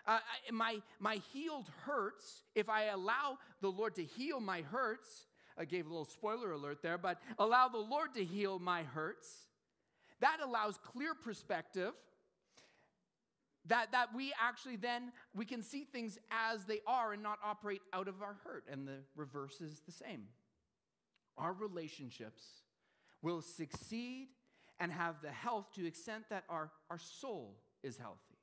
Uh, 0.06 0.18
my, 0.50 0.80
my 0.98 1.20
healed 1.32 1.70
hurts, 1.84 2.44
if 2.54 2.68
I 2.68 2.84
allow 2.84 3.38
the 3.60 3.70
Lord 3.70 3.94
to 3.96 4.04
heal 4.04 4.40
my 4.40 4.62
hurts, 4.62 5.26
I 5.56 5.64
gave 5.64 5.86
a 5.86 5.88
little 5.88 6.06
spoiler 6.06 6.52
alert 6.52 6.82
there, 6.82 6.98
but 6.98 7.20
allow 7.38 7.68
the 7.68 7.78
Lord 7.78 8.14
to 8.14 8.24
heal 8.24 8.58
my 8.58 8.82
hurts, 8.82 9.28
that 10.20 10.38
allows 10.42 10.78
clear 10.78 11.14
perspective 11.14 11.92
that, 13.66 13.92
that 13.92 14.14
we 14.14 14.32
actually 14.40 14.76
then 14.76 15.12
we 15.34 15.44
can 15.44 15.62
see 15.62 15.84
things 15.84 16.18
as 16.30 16.64
they 16.64 16.80
are 16.86 17.12
and 17.12 17.22
not 17.22 17.38
operate 17.44 17.82
out 17.92 18.08
of 18.08 18.22
our 18.22 18.36
hurt 18.44 18.64
and 18.70 18.86
the 18.86 18.98
reverse 19.16 19.60
is 19.60 19.80
the 19.86 19.92
same 19.92 20.22
our 21.38 21.52
relationships 21.52 22.42
will 23.22 23.40
succeed 23.40 24.28
and 24.78 24.90
have 24.90 25.16
the 25.22 25.30
health 25.30 25.66
to 25.74 25.82
the 25.82 25.88
extent 25.88 26.24
that 26.30 26.44
our, 26.48 26.70
our 26.90 26.98
soul 26.98 27.56
is 27.82 27.96
healthy 27.96 28.38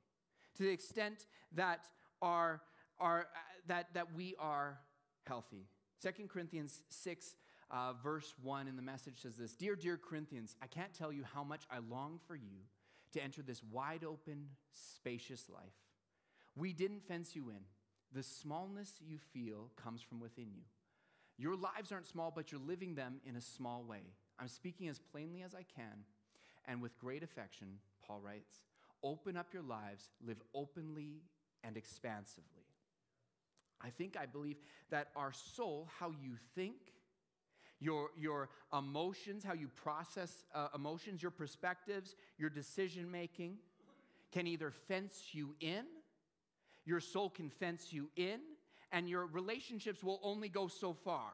to 0.56 0.62
the 0.64 0.70
extent 0.70 1.26
that 1.54 1.86
our, 2.22 2.60
our 3.00 3.20
uh, 3.20 3.24
that, 3.66 3.86
that 3.94 4.14
we 4.14 4.34
are 4.38 4.78
healthy 5.26 5.66
2 6.02 6.10
corinthians 6.28 6.82
6 6.88 7.36
uh, 7.70 7.92
verse 8.02 8.34
1 8.42 8.66
in 8.66 8.76
the 8.76 8.82
message 8.82 9.22
says 9.22 9.36
this 9.36 9.54
dear 9.54 9.76
dear 9.76 9.96
corinthians 9.96 10.56
i 10.62 10.66
can't 10.66 10.94
tell 10.94 11.12
you 11.12 11.22
how 11.34 11.44
much 11.44 11.62
i 11.70 11.78
long 11.90 12.18
for 12.26 12.34
you 12.34 12.64
to 13.12 13.22
enter 13.22 13.42
this 13.42 13.62
wide 13.62 14.04
open, 14.04 14.48
spacious 14.72 15.48
life. 15.48 15.74
We 16.56 16.72
didn't 16.72 17.06
fence 17.06 17.34
you 17.34 17.50
in. 17.50 17.60
The 18.12 18.22
smallness 18.22 18.94
you 19.06 19.18
feel 19.18 19.70
comes 19.76 20.02
from 20.02 20.20
within 20.20 20.48
you. 20.54 20.62
Your 21.38 21.54
lives 21.54 21.92
aren't 21.92 22.06
small, 22.06 22.32
but 22.34 22.50
you're 22.50 22.60
living 22.60 22.94
them 22.94 23.20
in 23.24 23.36
a 23.36 23.40
small 23.40 23.84
way. 23.84 24.02
I'm 24.38 24.48
speaking 24.48 24.88
as 24.88 24.98
plainly 24.98 25.42
as 25.42 25.54
I 25.54 25.64
can 25.74 26.04
and 26.66 26.82
with 26.82 26.98
great 26.98 27.22
affection, 27.22 27.78
Paul 28.06 28.20
writes. 28.20 28.52
Open 29.02 29.36
up 29.36 29.54
your 29.54 29.62
lives, 29.62 30.10
live 30.26 30.42
openly 30.54 31.22
and 31.62 31.76
expansively. 31.76 32.66
I 33.80 33.90
think, 33.90 34.16
I 34.20 34.26
believe 34.26 34.56
that 34.90 35.08
our 35.14 35.32
soul, 35.32 35.88
how 36.00 36.10
you 36.10 36.32
think, 36.56 36.74
your, 37.80 38.10
your 38.18 38.48
emotions, 38.76 39.44
how 39.44 39.52
you 39.52 39.68
process 39.68 40.44
uh, 40.52 40.68
emotions, 40.74 41.22
your 41.22 41.30
perspectives, 41.30 42.16
your 42.36 42.50
decision 42.50 43.08
making 43.08 43.58
can 44.32 44.48
either 44.48 44.70
fence 44.70 45.28
you 45.32 45.54
in, 45.60 45.84
your 46.84 47.00
soul 47.00 47.30
can 47.30 47.48
fence 47.48 47.92
you 47.92 48.10
in, 48.16 48.40
and 48.92 49.08
your 49.08 49.26
relationships 49.26 50.02
will 50.02 50.20
only 50.22 50.48
go 50.48 50.68
so 50.68 50.92
far. 50.92 51.32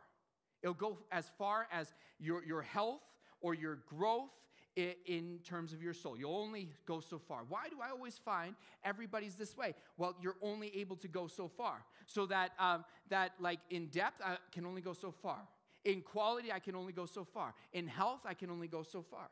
It'll 0.62 0.74
go 0.74 0.98
as 1.12 1.30
far 1.38 1.68
as 1.70 1.92
your, 2.18 2.44
your 2.44 2.62
health 2.62 3.02
or 3.40 3.54
your 3.54 3.80
growth 3.86 4.30
in 4.76 5.38
terms 5.44 5.72
of 5.72 5.82
your 5.82 5.92
soul. 5.94 6.16
You'll 6.16 6.36
only 6.36 6.70
go 6.86 7.00
so 7.00 7.18
far. 7.18 7.44
Why 7.48 7.68
do 7.68 7.76
I 7.80 7.90
always 7.90 8.18
find 8.18 8.56
everybody's 8.84 9.36
this 9.36 9.56
way? 9.56 9.74
Well, 9.96 10.16
you're 10.20 10.36
only 10.42 10.76
able 10.78 10.96
to 10.96 11.08
go 11.08 11.26
so 11.28 11.48
far. 11.48 11.84
So 12.06 12.26
that 12.26 12.52
um, 12.58 12.84
that 13.08 13.32
like 13.38 13.60
in 13.70 13.86
depth, 13.86 14.20
I 14.24 14.38
can 14.52 14.66
only 14.66 14.80
go 14.80 14.92
so 14.92 15.12
far. 15.12 15.46
In 15.84 16.00
quality, 16.00 16.50
I 16.50 16.58
can 16.58 16.74
only 16.74 16.92
go 16.92 17.06
so 17.06 17.24
far. 17.24 17.54
In 17.72 17.86
health, 17.86 18.20
I 18.24 18.34
can 18.34 18.50
only 18.50 18.68
go 18.68 18.82
so 18.82 19.02
far. 19.02 19.28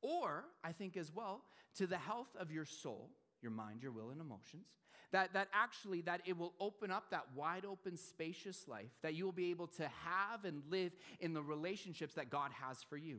Or, 0.00 0.44
I 0.64 0.72
think 0.72 0.96
as 0.96 1.12
well, 1.12 1.42
to 1.76 1.86
the 1.86 1.98
health 1.98 2.28
of 2.38 2.50
your 2.50 2.64
soul, 2.64 3.10
your 3.42 3.52
mind, 3.52 3.82
your 3.82 3.92
will, 3.92 4.10
and 4.10 4.20
emotions, 4.20 4.66
that, 5.12 5.32
that 5.34 5.48
actually 5.52 6.00
that 6.02 6.22
it 6.24 6.36
will 6.36 6.54
open 6.58 6.90
up 6.90 7.10
that 7.10 7.26
wide 7.36 7.64
open, 7.64 7.96
spacious 7.96 8.66
life, 8.66 8.90
that 9.02 9.14
you 9.14 9.24
will 9.24 9.32
be 9.32 9.50
able 9.50 9.66
to 9.66 9.88
have 10.04 10.44
and 10.44 10.62
live 10.70 10.92
in 11.20 11.34
the 11.34 11.42
relationships 11.42 12.14
that 12.14 12.30
God 12.30 12.50
has 12.52 12.82
for 12.82 12.96
you. 12.96 13.18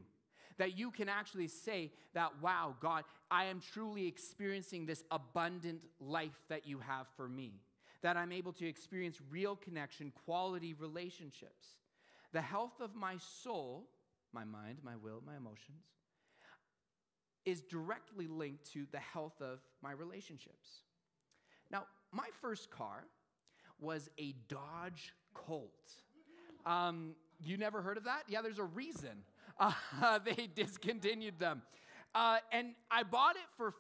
That 0.58 0.78
you 0.78 0.92
can 0.92 1.10
actually 1.10 1.48
say 1.48 1.92
that, 2.14 2.32
wow, 2.42 2.76
God, 2.80 3.04
I 3.32 3.46
am 3.46 3.60
truly 3.74 4.08
experiencing 4.08 4.86
this 4.86 5.04
abundant 5.10 5.84
life 6.00 6.40
that 6.50 6.68
you 6.68 6.80
have 6.80 7.08
for 7.16 7.28
me. 7.28 7.54
That 8.02 8.18
I'm 8.18 8.32
able 8.32 8.54
to 8.54 8.68
experience 8.68 9.20
real 9.32 9.56
connection, 9.56 10.12
quality 10.26 10.74
relationships. 10.74 11.68
The 12.34 12.42
health 12.42 12.82
of 12.82 12.96
my 12.96 13.18
soul, 13.42 13.88
my 14.32 14.44
mind, 14.44 14.80
my 14.84 14.96
will, 14.96 15.22
my 15.26 15.38
emotions, 15.38 15.86
is 17.46 17.62
directly 17.62 18.28
linked 18.28 18.72
to 18.74 18.86
the 18.92 19.00
health 19.00 19.42
of 19.42 19.60
my 19.82 19.92
relationships. 19.92 20.84
Now, 21.72 21.86
my 22.12 22.28
first 22.42 22.70
car 22.70 23.06
was 23.80 24.10
a 24.18 24.36
Dodge 24.48 25.14
Colt. 25.34 25.72
Um, 26.66 27.16
you 27.44 27.58
never 27.58 27.82
heard 27.82 27.98
of 27.98 28.06
that? 28.06 28.24
Yeah, 28.28 28.42
there's 28.42 28.60
a 28.60 28.64
reason 28.64 29.24
uh, 29.60 30.20
they 30.20 30.48
discontinued 30.56 31.40
them. 31.40 31.62
Uh, 32.16 32.38
and 32.52 32.76
I 32.92 33.04
bought 33.04 33.36
it 33.36 33.42
for 33.58 33.74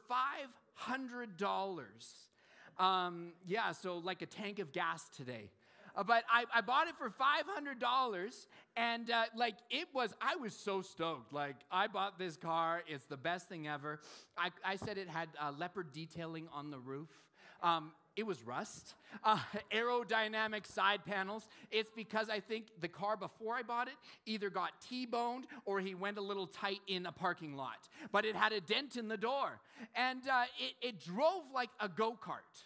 $500. 0.88 2.84
Um, 2.84 3.34
yeah, 3.46 3.72
so 3.72 3.98
like 3.98 4.22
a 4.22 4.25
tank 4.25 4.60
of 4.60 4.72
gas 4.72 5.08
today. 5.15 5.51
Uh, 5.95 6.03
but 6.03 6.23
I, 6.31 6.45
I 6.53 6.62
bought 6.62 6.88
it 6.88 6.95
for 6.97 7.09
$500 7.09 8.47
and 8.75 9.12
uh, 9.12 9.23
like 9.35 9.55
it 9.69 9.88
was 9.93 10.13
i 10.21 10.35
was 10.35 10.55
so 10.55 10.81
stoked. 10.81 11.31
Like 11.31 11.55
i 11.71 11.88
bought 11.88 12.17
this 12.17 12.35
car. 12.35 12.83
It's 12.88 13.05
the 13.05 13.17
best 13.17 13.47
thing 13.47 13.67
ever. 13.67 14.00
I, 14.38 14.50
I 14.65 14.75
said 14.75 14.97
it 14.97 15.07
had 15.07 15.29
uh, 15.39 15.51
leopard 15.57 15.91
detailing 15.91 16.47
on 16.51 16.71
the 16.71 16.79
roof. 16.79 17.09
Um, 17.62 17.91
it 18.15 18.25
was 18.25 18.43
rust 18.43 18.93
uh, 19.23 19.39
aerodynamic 19.71 20.65
side 20.65 21.05
panels. 21.05 21.47
It's 21.71 21.91
because 21.95 22.29
i 22.29 22.39
think 22.39 22.67
the 22.81 22.88
car 22.88 23.15
before 23.15 23.55
i 23.55 23.62
bought 23.62 23.88
it 23.88 23.95
either 24.25 24.50
got 24.50 24.71
t-boned 24.81 25.45
or 25.65 25.79
he 25.79 25.93
went 25.93 26.17
a 26.17 26.21
little 26.21 26.47
tight 26.47 26.79
in 26.88 27.05
a 27.05 27.12
parking 27.12 27.55
lot 27.55 27.88
but 28.12 28.25
it 28.25 28.35
had 28.35 28.51
a 28.51 28.62
dent 28.62 28.95
in 28.95 29.07
the 29.07 29.17
door. 29.17 29.59
And 29.95 30.27
uh, 30.27 30.43
it, 30.59 30.88
it 30.88 31.00
drove 31.00 31.43
like 31.53 31.69
a 31.79 31.88
go-kart. 31.89 32.65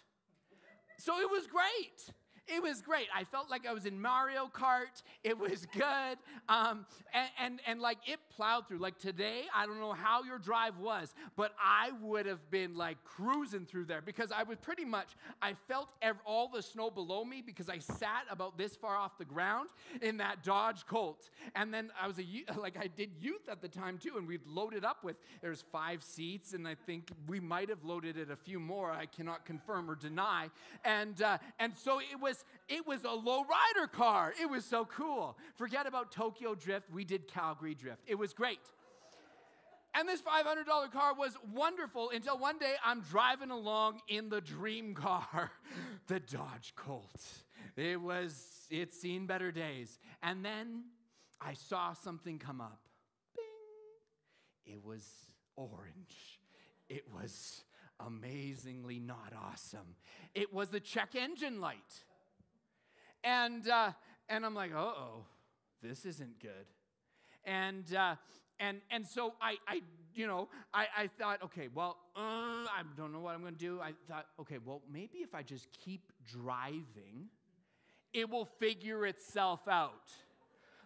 So 0.98 1.20
it 1.20 1.30
was 1.30 1.46
great 1.46 2.14
it 2.48 2.62
was 2.62 2.80
great. 2.80 3.06
I 3.14 3.24
felt 3.24 3.50
like 3.50 3.66
I 3.66 3.72
was 3.72 3.86
in 3.86 4.00
Mario 4.00 4.50
Kart. 4.52 5.02
It 5.22 5.38
was 5.38 5.66
good. 5.72 6.18
Um, 6.48 6.86
and, 7.12 7.28
and, 7.40 7.60
and 7.66 7.80
like 7.80 7.98
it 8.06 8.18
plowed 8.34 8.68
through. 8.68 8.78
Like 8.78 8.98
today, 8.98 9.42
I 9.54 9.66
don't 9.66 9.80
know 9.80 9.92
how 9.92 10.22
your 10.22 10.38
drive 10.38 10.78
was, 10.78 11.14
but 11.36 11.52
I 11.62 11.90
would 12.02 12.26
have 12.26 12.50
been 12.50 12.76
like 12.76 13.02
cruising 13.04 13.66
through 13.66 13.86
there 13.86 14.00
because 14.00 14.32
I 14.32 14.42
was 14.44 14.58
pretty 14.58 14.84
much, 14.84 15.08
I 15.42 15.54
felt 15.68 15.92
ev- 16.02 16.16
all 16.24 16.48
the 16.48 16.62
snow 16.62 16.90
below 16.90 17.24
me 17.24 17.42
because 17.44 17.68
I 17.68 17.78
sat 17.78 18.24
about 18.30 18.56
this 18.56 18.76
far 18.76 18.96
off 18.96 19.18
the 19.18 19.24
ground 19.24 19.68
in 20.02 20.18
that 20.18 20.42
Dodge 20.42 20.86
Colt. 20.86 21.30
And 21.54 21.72
then 21.72 21.90
I 22.00 22.06
was 22.06 22.18
a, 22.18 22.24
like, 22.58 22.76
I 22.78 22.86
did 22.86 23.10
youth 23.20 23.48
at 23.50 23.60
the 23.60 23.68
time 23.68 23.98
too, 23.98 24.16
and 24.16 24.26
we'd 24.26 24.46
loaded 24.46 24.84
up 24.84 25.04
with, 25.04 25.16
there's 25.42 25.64
five 25.72 26.02
seats, 26.02 26.52
and 26.52 26.66
I 26.66 26.74
think 26.74 27.10
we 27.26 27.40
might 27.40 27.68
have 27.68 27.84
loaded 27.84 28.16
it 28.16 28.30
a 28.30 28.36
few 28.36 28.58
more. 28.60 28.90
I 28.90 29.06
cannot 29.06 29.44
confirm 29.44 29.90
or 29.90 29.94
deny. 29.94 30.50
And, 30.84 31.20
uh, 31.20 31.38
and 31.58 31.74
so 31.76 32.00
it 32.00 32.20
was, 32.20 32.37
it 32.68 32.86
was 32.86 33.04
a 33.04 33.10
low 33.10 33.44
rider 33.44 33.86
car. 33.86 34.34
It 34.40 34.48
was 34.48 34.64
so 34.64 34.84
cool. 34.84 35.38
Forget 35.56 35.86
about 35.86 36.12
Tokyo 36.12 36.54
Drift. 36.54 36.90
We 36.90 37.04
did 37.04 37.28
Calgary 37.28 37.74
Drift. 37.74 38.02
It 38.06 38.16
was 38.16 38.32
great. 38.32 38.60
And 39.94 40.08
this 40.08 40.20
$500 40.20 40.92
car 40.92 41.14
was 41.14 41.32
wonderful 41.52 42.10
until 42.10 42.38
one 42.38 42.58
day 42.58 42.74
I'm 42.84 43.00
driving 43.00 43.50
along 43.50 44.00
in 44.06 44.28
the 44.28 44.40
dream 44.40 44.94
car, 44.94 45.50
the 46.06 46.20
Dodge 46.20 46.74
Colt. 46.76 47.22
It 47.76 48.00
was, 48.00 48.66
it's 48.70 49.00
seen 49.00 49.26
better 49.26 49.50
days. 49.50 49.98
And 50.22 50.44
then 50.44 50.84
I 51.40 51.54
saw 51.54 51.94
something 51.94 52.38
come 52.38 52.60
up. 52.60 52.80
Bing! 53.34 54.74
It 54.74 54.84
was 54.84 55.04
orange. 55.56 56.40
It 56.88 57.04
was 57.12 57.62
amazingly 58.00 58.98
not 58.98 59.32
awesome. 59.36 59.96
It 60.34 60.52
was 60.52 60.68
the 60.68 60.80
check 60.80 61.14
engine 61.14 61.60
light. 61.60 62.04
And, 63.24 63.68
uh, 63.68 63.92
and 64.28 64.44
I'm 64.44 64.54
like, 64.54 64.74
oh, 64.74 65.24
this 65.82 66.04
isn't 66.04 66.40
good. 66.40 66.66
And, 67.44 67.94
uh, 67.94 68.16
and, 68.60 68.80
and 68.90 69.06
so 69.06 69.34
I, 69.40 69.56
I 69.66 69.80
you 70.14 70.26
know, 70.26 70.48
I, 70.74 70.86
I 70.96 71.06
thought, 71.06 71.42
okay, 71.44 71.68
well, 71.72 71.96
uh, 72.16 72.20
I 72.20 72.82
don't 72.96 73.12
know 73.12 73.20
what 73.20 73.34
I'm 73.34 73.40
going 73.40 73.54
to 73.54 73.58
do. 73.58 73.80
I 73.80 73.92
thought, 74.08 74.26
okay, 74.40 74.58
well, 74.64 74.82
maybe 74.92 75.18
if 75.18 75.34
I 75.34 75.42
just 75.42 75.68
keep 75.84 76.12
driving, 76.26 77.28
it 78.12 78.28
will 78.28 78.46
figure 78.58 79.06
itself 79.06 79.60
out. 79.68 80.10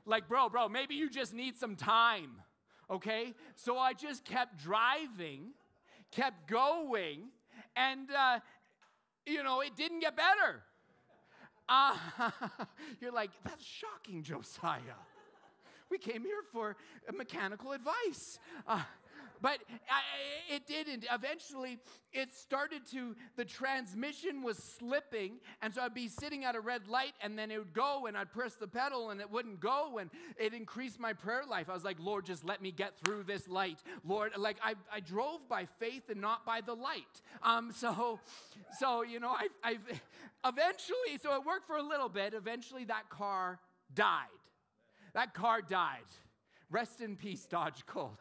Like, 0.04 0.28
bro, 0.28 0.48
bro, 0.50 0.68
maybe 0.68 0.96
you 0.96 1.08
just 1.08 1.32
need 1.32 1.56
some 1.56 1.76
time, 1.76 2.32
okay? 2.90 3.32
So 3.56 3.78
I 3.78 3.94
just 3.94 4.24
kept 4.24 4.62
driving, 4.62 5.52
kept 6.10 6.48
going, 6.48 7.28
and, 7.74 8.10
uh, 8.10 8.40
you 9.24 9.42
know, 9.42 9.60
it 9.60 9.76
didn't 9.76 10.00
get 10.00 10.14
better. 10.14 10.62
Uh, 11.68 11.96
you're 13.00 13.12
like, 13.12 13.30
that's 13.44 13.64
shocking, 13.64 14.22
Josiah. 14.22 14.80
We 15.90 15.98
came 15.98 16.22
here 16.22 16.42
for 16.52 16.76
mechanical 17.12 17.72
advice. 17.72 18.38
Uh, 18.66 18.82
but 19.42 19.58
I, 19.90 20.54
it 20.54 20.66
didn't. 20.66 21.04
Eventually, 21.12 21.78
it 22.12 22.32
started 22.32 22.86
to, 22.92 23.16
the 23.36 23.44
transmission 23.44 24.42
was 24.42 24.56
slipping. 24.56 25.40
And 25.60 25.74
so 25.74 25.82
I'd 25.82 25.94
be 25.94 26.06
sitting 26.06 26.44
at 26.44 26.54
a 26.54 26.60
red 26.60 26.86
light 26.86 27.14
and 27.20 27.36
then 27.36 27.50
it 27.50 27.58
would 27.58 27.72
go 27.72 28.06
and 28.06 28.16
I'd 28.16 28.32
press 28.32 28.54
the 28.54 28.68
pedal 28.68 29.10
and 29.10 29.20
it 29.20 29.30
wouldn't 29.30 29.60
go. 29.60 29.98
And 29.98 30.10
it 30.38 30.54
increased 30.54 31.00
my 31.00 31.12
prayer 31.12 31.42
life. 31.48 31.68
I 31.68 31.74
was 31.74 31.84
like, 31.84 31.96
Lord, 31.98 32.24
just 32.24 32.44
let 32.44 32.62
me 32.62 32.70
get 32.70 32.92
through 33.04 33.24
this 33.24 33.48
light. 33.48 33.78
Lord, 34.06 34.30
like 34.38 34.58
I, 34.62 34.74
I 34.92 35.00
drove 35.00 35.48
by 35.48 35.66
faith 35.80 36.08
and 36.08 36.20
not 36.20 36.46
by 36.46 36.60
the 36.60 36.74
light. 36.74 37.20
Um, 37.42 37.72
so, 37.72 38.20
so, 38.78 39.02
you 39.02 39.18
know, 39.18 39.30
I, 39.30 39.48
I 39.64 39.78
eventually, 40.46 41.18
so 41.20 41.34
it 41.34 41.44
worked 41.44 41.66
for 41.66 41.76
a 41.76 41.82
little 41.82 42.08
bit. 42.08 42.32
Eventually, 42.32 42.84
that 42.84 43.10
car 43.10 43.58
died. 43.92 44.28
That 45.14 45.34
car 45.34 45.62
died. 45.62 45.98
Rest 46.70 47.00
in 47.00 47.16
peace, 47.16 47.44
Dodge 47.44 47.84
Colt. 47.86 48.20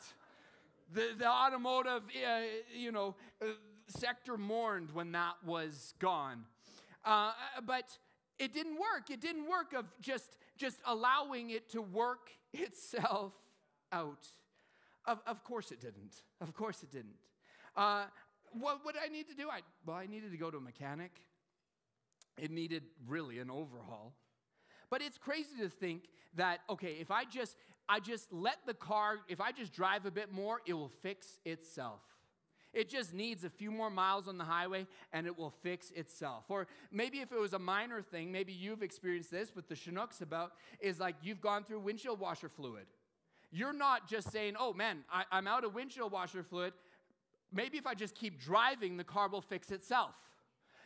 The, 0.93 1.09
the 1.17 1.27
automotive, 1.27 2.03
uh, 2.03 2.41
you 2.75 2.91
know, 2.91 3.15
uh, 3.41 3.45
sector 3.87 4.37
mourned 4.37 4.91
when 4.91 5.11
that 5.13 5.35
was 5.45 5.93
gone. 5.99 6.43
Uh, 7.05 7.31
but 7.65 7.97
it 8.39 8.53
didn't 8.53 8.75
work. 8.75 9.09
It 9.09 9.21
didn't 9.21 9.47
work 9.47 9.73
of 9.73 9.85
just, 10.01 10.37
just 10.57 10.79
allowing 10.85 11.51
it 11.51 11.69
to 11.69 11.81
work 11.81 12.29
itself 12.53 13.33
out. 13.91 14.27
Of, 15.05 15.19
of 15.25 15.43
course 15.43 15.71
it 15.71 15.79
didn't. 15.79 16.23
Of 16.41 16.53
course 16.53 16.83
it 16.83 16.91
didn't. 16.91 17.15
Uh, 17.75 18.05
what 18.51 18.83
would 18.85 18.95
I 19.03 19.07
need 19.07 19.27
to 19.29 19.35
do? 19.35 19.49
I, 19.49 19.61
well, 19.85 19.97
I 19.97 20.05
needed 20.05 20.31
to 20.31 20.37
go 20.37 20.51
to 20.51 20.57
a 20.57 20.61
mechanic. 20.61 21.11
It 22.37 22.51
needed 22.51 22.83
really 23.07 23.39
an 23.39 23.49
overhaul. 23.49 24.13
But 24.89 25.01
it's 25.01 25.17
crazy 25.17 25.55
to 25.61 25.69
think 25.69 26.03
that, 26.35 26.59
okay, 26.69 26.97
if 26.99 27.11
I 27.11 27.23
just, 27.23 27.55
I 27.91 27.99
just 27.99 28.31
let 28.31 28.65
the 28.65 28.73
car, 28.73 29.17
if 29.27 29.41
I 29.41 29.51
just 29.51 29.73
drive 29.73 30.05
a 30.05 30.11
bit 30.11 30.31
more, 30.31 30.61
it 30.65 30.71
will 30.71 30.93
fix 31.01 31.39
itself. 31.43 31.99
It 32.73 32.87
just 32.87 33.13
needs 33.13 33.43
a 33.43 33.49
few 33.49 33.69
more 33.69 33.89
miles 33.89 34.29
on 34.29 34.37
the 34.37 34.45
highway 34.45 34.87
and 35.11 35.27
it 35.27 35.37
will 35.37 35.53
fix 35.61 35.91
itself. 35.91 36.45
Or 36.47 36.67
maybe 36.89 37.19
if 37.19 37.33
it 37.33 37.37
was 37.37 37.51
a 37.51 37.59
minor 37.59 38.01
thing, 38.01 38.31
maybe 38.31 38.53
you've 38.53 38.81
experienced 38.81 39.29
this 39.29 39.53
with 39.53 39.67
the 39.67 39.75
Chinooks 39.75 40.21
about, 40.21 40.53
is 40.79 41.01
like 41.01 41.15
you've 41.21 41.41
gone 41.41 41.65
through 41.65 41.81
windshield 41.81 42.21
washer 42.21 42.47
fluid. 42.47 42.85
You're 43.51 43.73
not 43.73 44.07
just 44.07 44.31
saying, 44.31 44.55
oh 44.57 44.71
man, 44.71 44.99
I, 45.11 45.25
I'm 45.29 45.45
out 45.45 45.65
of 45.65 45.73
windshield 45.73 46.13
washer 46.13 46.43
fluid. 46.43 46.71
Maybe 47.51 47.77
if 47.77 47.85
I 47.85 47.93
just 47.93 48.15
keep 48.15 48.39
driving, 48.39 48.95
the 48.95 49.03
car 49.03 49.27
will 49.27 49.41
fix 49.41 49.69
itself. 49.69 50.11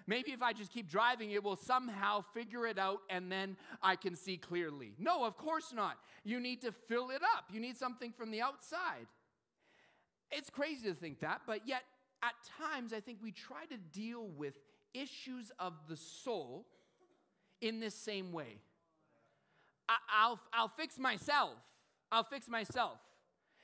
Maybe 0.07 0.31
if 0.31 0.41
I 0.41 0.53
just 0.53 0.71
keep 0.71 0.89
driving, 0.89 1.31
it 1.31 1.43
will 1.43 1.55
somehow 1.55 2.23
figure 2.33 2.67
it 2.67 2.77
out 2.77 2.99
and 3.09 3.31
then 3.31 3.57
I 3.81 3.95
can 3.95 4.15
see 4.15 4.37
clearly. 4.37 4.93
No, 4.99 5.25
of 5.25 5.37
course 5.37 5.73
not. 5.73 5.97
You 6.23 6.39
need 6.39 6.61
to 6.61 6.71
fill 6.71 7.09
it 7.09 7.21
up, 7.23 7.45
you 7.51 7.59
need 7.59 7.77
something 7.77 8.11
from 8.11 8.31
the 8.31 8.41
outside. 8.41 9.07
It's 10.31 10.49
crazy 10.49 10.87
to 10.89 10.95
think 10.95 11.19
that, 11.21 11.41
but 11.47 11.67
yet 11.67 11.83
at 12.23 12.33
times 12.69 12.93
I 12.93 12.99
think 12.99 13.19
we 13.21 13.31
try 13.31 13.65
to 13.65 13.77
deal 13.77 14.27
with 14.27 14.57
issues 14.93 15.51
of 15.59 15.73
the 15.87 15.95
soul 15.95 16.65
in 17.61 17.79
this 17.79 17.95
same 17.95 18.31
way. 18.31 18.59
I, 19.87 20.29
will 20.29 20.39
I'll 20.53 20.67
fix 20.67 20.97
myself. 20.97 21.53
I'll 22.11 22.23
fix 22.23 22.47
myself. 22.47 22.97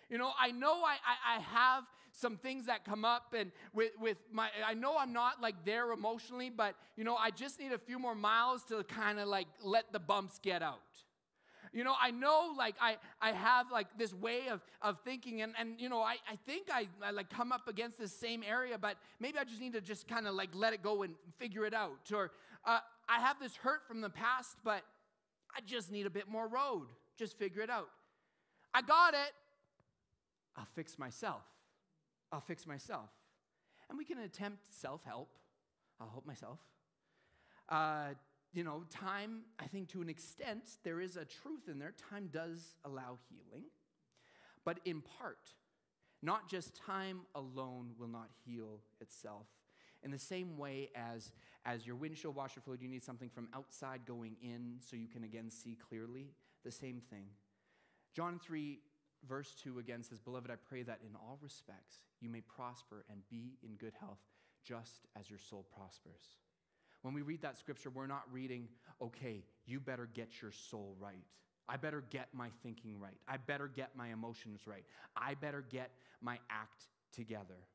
You 0.10 0.18
know, 0.18 0.32
I 0.40 0.52
know 0.52 0.84
I, 0.84 0.98
I, 1.06 1.38
I 1.38 1.40
have 1.40 1.84
some 2.22 2.38
things 2.38 2.68
that 2.68 2.86
come 2.86 3.04
up 3.04 3.34
and 3.38 3.52
with, 3.74 3.92
with 4.00 4.18
my 4.32 4.50
i 4.66 4.74
know 4.74 4.96
i'm 4.98 5.12
not 5.12 5.42
like 5.42 5.56
there 5.66 5.92
emotionally 5.92 6.50
but 6.50 6.76
you 6.96 7.04
know 7.04 7.16
i 7.16 7.32
just 7.32 7.60
need 7.60 7.72
a 7.72 7.78
few 7.78 7.98
more 7.98 8.14
miles 8.14 8.64
to 8.64 8.84
kind 8.84 9.20
of 9.20 9.28
like 9.28 9.48
let 9.64 9.92
the 9.92 10.00
bumps 10.00 10.40
get 10.40 10.62
out. 10.62 10.80
You 11.74 11.86
know 11.86 11.96
i 12.02 12.12
know 12.12 12.54
like 12.58 12.76
i 12.82 12.98
i 13.22 13.32
have 13.32 13.72
like 13.72 13.88
this 13.98 14.14
way 14.14 14.50
of 14.52 14.60
of 14.82 15.00
thinking 15.06 15.42
and 15.42 15.54
and 15.58 15.80
you 15.80 15.88
know 15.88 16.02
i 16.02 16.18
i 16.30 16.36
think 16.46 16.68
i, 16.70 16.88
I 17.02 17.12
like 17.12 17.30
come 17.30 17.54
up 17.54 17.70
against 17.70 17.98
this 17.98 18.12
same 18.12 18.44
area 18.44 18.78
but 18.78 18.98
maybe 19.22 19.38
i 19.40 19.46
just 19.46 19.62
need 19.62 19.72
to 19.74 19.82
just 19.82 20.06
kind 20.06 20.28
of 20.28 20.36
like 20.36 20.50
let 20.54 20.74
it 20.74 20.84
go 20.84 21.04
and 21.04 21.14
figure 21.40 21.66
it 21.66 21.74
out 21.74 22.12
or 22.14 22.32
uh, 22.66 22.80
i 23.08 23.22
have 23.22 23.40
this 23.40 23.56
hurt 23.56 23.88
from 23.88 24.02
the 24.02 24.10
past 24.10 24.58
but 24.66 24.84
i 25.56 25.62
just 25.66 25.92
need 25.92 26.06
a 26.06 26.10
bit 26.10 26.28
more 26.28 26.48
road. 26.50 26.88
Just 27.18 27.38
figure 27.38 27.62
it 27.62 27.70
out. 27.70 27.90
I 28.74 28.82
got 28.82 29.14
it. 29.14 29.32
I'll 30.58 30.68
fix 30.76 31.00
myself 31.00 31.44
I'll 32.32 32.42
fix 32.42 32.66
myself. 32.66 33.10
And 33.90 33.98
we 33.98 34.06
can 34.06 34.20
attempt 34.20 34.68
self 34.72 35.04
help. 35.04 35.30
I'll 36.00 36.10
help 36.10 36.26
myself. 36.26 36.60
Uh, 37.70 38.10
you 38.54 38.64
know, 38.64 38.84
time, 38.90 39.42
I 39.60 39.66
think 39.66 39.90
to 39.90 40.02
an 40.02 40.10
extent, 40.10 40.64
there 40.84 41.00
is 41.00 41.16
a 41.16 41.26
truth 41.26 41.70
in 41.70 41.80
there. 41.80 41.94
Time 42.10 42.30
does 42.32 42.76
allow 42.84 43.18
healing, 43.30 43.66
but 44.66 44.80
in 44.84 45.02
part, 45.02 45.54
not 46.22 46.50
just 46.50 46.76
time 46.76 47.22
alone 47.34 47.92
will 47.98 48.08
not 48.08 48.30
heal 48.46 48.82
itself. 49.00 49.48
In 50.04 50.12
the 50.12 50.20
same 50.20 50.58
way 50.58 50.90
as, 50.96 51.32
as 51.66 51.86
your 51.86 51.96
windshield 51.96 52.36
washer 52.36 52.60
fluid, 52.60 52.82
you 52.82 52.90
need 52.90 53.04
something 53.04 53.30
from 53.30 53.48
outside 53.54 54.02
going 54.06 54.36
in 54.42 54.78
so 54.80 54.96
you 54.96 55.08
can 55.08 55.24
again 55.24 55.50
see 55.50 55.78
clearly. 55.90 56.32
The 56.64 56.72
same 56.72 57.02
thing. 57.10 57.26
John 58.14 58.40
3 58.44 58.80
verse 59.28 59.56
2 59.64 59.80
again 59.80 60.04
says, 60.04 60.20
Beloved, 60.20 60.50
I 60.50 60.56
pray 60.56 60.84
that 60.84 61.00
in 61.08 61.16
all 61.16 61.38
respects 61.42 62.00
you 62.20 62.30
may 62.30 62.42
prosper 62.42 63.06
and 63.10 63.22
be 63.30 63.58
in 63.64 63.76
good 63.76 63.94
health, 64.00 64.20
just 64.64 65.08
as 65.20 65.30
your 65.30 65.40
soul 65.40 65.66
prospers. 65.76 66.38
When 67.02 67.14
we 67.14 67.22
read 67.22 67.42
that 67.42 67.58
scripture, 67.58 67.90
we're 67.90 68.08
not 68.08 68.24
reading, 68.32 68.68
okay, 69.02 69.44
you 69.66 69.80
better 69.80 70.08
get 70.14 70.42
your 70.42 70.52
soul 70.52 70.96
right. 71.00 71.26
I 71.68 71.78
better 71.78 72.04
get 72.10 72.28
my 72.34 72.50
thinking 72.64 73.00
right. 73.00 73.18
I 73.28 73.38
better 73.38 73.68
get 73.68 73.96
my 73.96 74.10
emotions 74.10 74.62
right. 74.66 74.84
I 75.16 75.36
better 75.36 75.64
get 75.68 75.92
my 76.22 76.38
act 76.50 76.84
together. 77.16 77.66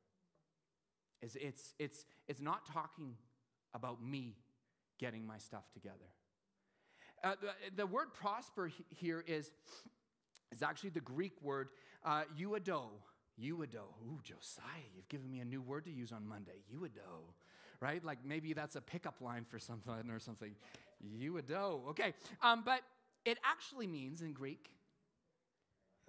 It's, 1.23 1.37
it's, 1.37 1.75
it's, 1.79 2.05
it's 2.29 2.41
not 2.41 2.67
talking 2.73 3.15
about 3.75 4.05
me 4.05 4.37
getting 4.99 5.27
my 5.27 5.39
stuff 5.39 5.65
together. 5.73 5.97
Uh, 7.25 7.35
the, 7.41 7.77
the 7.77 7.87
word 7.87 8.13
prosper 8.13 8.71
here 8.91 9.25
is 9.27 9.51
is 10.53 10.63
actually 10.63 10.91
the 10.91 11.01
Greek 11.01 11.41
word 11.43 11.69
uh, 12.05 12.23
euodo. 12.39 12.85
Euodo. 13.41 13.85
Ooh, 14.07 14.21
Josiah, 14.23 14.65
you've 14.95 15.09
given 15.09 15.31
me 15.31 15.41
a 15.41 15.45
new 15.45 15.61
word 15.61 15.85
to 15.85 15.91
use 15.91 16.13
on 16.13 16.27
Monday. 16.27 16.63
Euodo. 16.73 17.33
Right? 17.81 18.03
Like 18.03 18.19
maybe 18.25 18.53
that's 18.53 18.77
a 18.77 18.81
pickup 18.81 19.21
line 19.21 19.45
for 19.45 19.59
something 19.59 20.11
or 20.11 20.19
something. 20.19 20.55
Euodo. 21.05 21.89
Okay. 21.91 22.15
Um, 22.43 22.63
but 22.65 22.81
it 23.25 23.39
actually 23.45 23.87
means 23.87 24.23
in 24.23 24.33
Greek, 24.33 24.71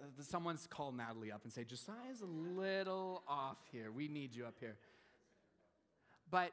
uh, 0.00 0.06
someone's 0.22 0.66
called 0.66 0.96
Natalie 0.96 1.32
up 1.32 1.42
and 1.44 1.52
say, 1.52 1.64
Josiah's 1.64 2.22
a 2.22 2.58
little 2.60 3.22
off 3.28 3.58
here. 3.70 3.90
We 3.90 4.08
need 4.08 4.34
you 4.34 4.46
up 4.46 4.54
here. 4.60 4.76
But 6.30 6.52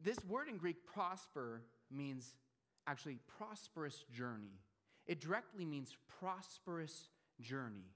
this 0.00 0.18
word 0.24 0.48
in 0.48 0.56
Greek, 0.56 0.86
prosper, 0.86 1.62
means 1.90 2.34
actually 2.86 3.18
prosperous 3.38 4.04
journey 4.14 4.60
it 5.06 5.20
directly 5.20 5.64
means 5.64 5.96
prosperous 6.20 7.08
journey. 7.40 7.90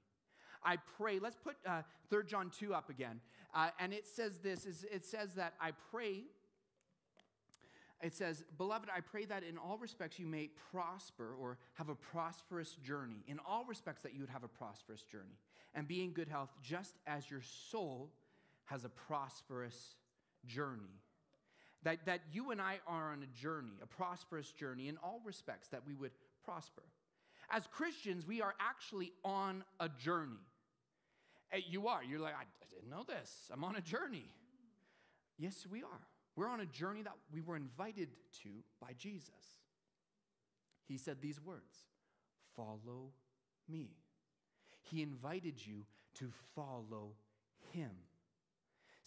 I 0.65 0.77
pray, 0.97 1.19
let's 1.19 1.37
put 1.37 1.57
uh, 1.67 1.83
3 2.11 2.25
John 2.27 2.51
2 2.59 2.75
up 2.75 2.91
again. 2.91 3.21
Uh, 3.55 3.69
and 3.79 3.93
it 3.93 4.07
says 4.07 4.39
this 4.39 4.67
is, 4.67 4.85
it 4.93 5.05
says 5.05 5.35
that 5.35 5.55
I 5.61 5.73
pray, 5.91 6.25
it 8.03 8.15
says, 8.15 8.45
Beloved, 8.57 8.89
I 8.95 9.01
pray 9.01 9.25
that 9.25 9.43
in 9.43 9.59
all 9.59 9.79
respects 9.79 10.19
you 10.19 10.27
may 10.27 10.51
prosper 10.71 11.35
or 11.41 11.59
have 11.75 11.89
a 11.89 11.95
prosperous 11.95 12.75
journey. 12.75 13.25
In 13.27 13.39
all 13.47 13.65
respects, 13.65 14.03
that 14.03 14.15
you 14.15 14.21
would 14.21 14.31
have 14.31 14.45
a 14.45 14.49
prosperous 14.49 15.03
journey 15.03 15.39
and 15.75 15.89
be 15.89 16.03
in 16.03 16.11
good 16.11 16.29
health, 16.29 16.51
just 16.63 16.95
as 17.07 17.31
your 17.31 17.43
soul 17.71 18.11
has 18.67 18.85
a 18.85 18.89
prosperous 18.89 19.97
journey. 20.47 21.01
That, 21.85 22.05
that 22.07 22.21
you 22.33 22.51
and 22.51 22.61
I 22.61 22.81
are 22.87 23.13
on 23.13 23.23
a 23.23 23.41
journey, 23.41 23.73
a 23.83 23.87
prosperous 23.87 24.51
journey 24.51 24.89
in 24.89 24.97
all 25.03 25.21
respects, 25.25 25.69
that 25.69 25.83
we 25.87 25.95
would 25.95 26.13
prosper. 26.45 26.83
As 27.51 27.67
Christians, 27.67 28.27
we 28.27 28.43
are 28.43 28.55
actually 28.61 29.13
on 29.25 29.65
a 29.81 29.89
journey. 29.89 30.41
Eh, 31.53 31.61
you 31.69 31.89
are. 31.89 32.05
You're 32.05 32.21
like, 32.21 32.35
I 32.35 32.45
didn't 32.71 32.91
know 32.91 33.05
this. 33.05 33.51
I'm 33.51 33.65
on 33.65 33.77
a 33.77 33.81
journey. 33.81 34.31
Yes, 35.39 35.67
we 35.71 35.83
are. 35.83 36.07
We're 36.37 36.49
on 36.49 36.61
a 36.61 36.67
journey 36.67 37.03
that 37.03 37.15
we 37.33 37.41
were 37.41 37.57
invited 37.57 38.09
to 38.43 38.51
by 38.81 38.93
Jesus. 38.97 39.31
He 40.87 40.97
said 40.97 41.19
these 41.21 41.41
words 41.41 41.87
Follow 42.57 43.13
me. 43.69 43.91
He 44.83 45.03
invited 45.03 45.65
you 45.65 45.85
to 46.15 46.31
follow 46.55 47.13
him. 47.73 47.91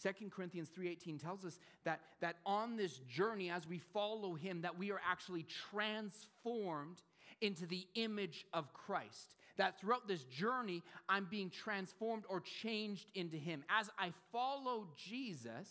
2 0.02 0.30
Corinthians 0.30 0.70
3:18 0.70 1.18
tells 1.18 1.44
us 1.44 1.58
that, 1.84 2.00
that 2.20 2.36
on 2.44 2.76
this 2.76 2.98
journey 2.98 3.50
as 3.50 3.68
we 3.68 3.78
follow 3.78 4.34
him 4.34 4.62
that 4.62 4.76
we 4.76 4.90
are 4.90 5.00
actually 5.08 5.44
transformed 5.70 7.02
into 7.42 7.66
the 7.66 7.86
image 7.94 8.46
of 8.54 8.72
Christ. 8.72 9.36
That 9.58 9.78
throughout 9.78 10.08
this 10.08 10.22
journey, 10.24 10.82
I'm 11.08 11.26
being 11.30 11.50
transformed 11.50 12.24
or 12.30 12.40
changed 12.40 13.10
into 13.14 13.36
Him. 13.36 13.64
As 13.68 13.90
I 13.98 14.12
follow 14.32 14.88
Jesus, 14.96 15.68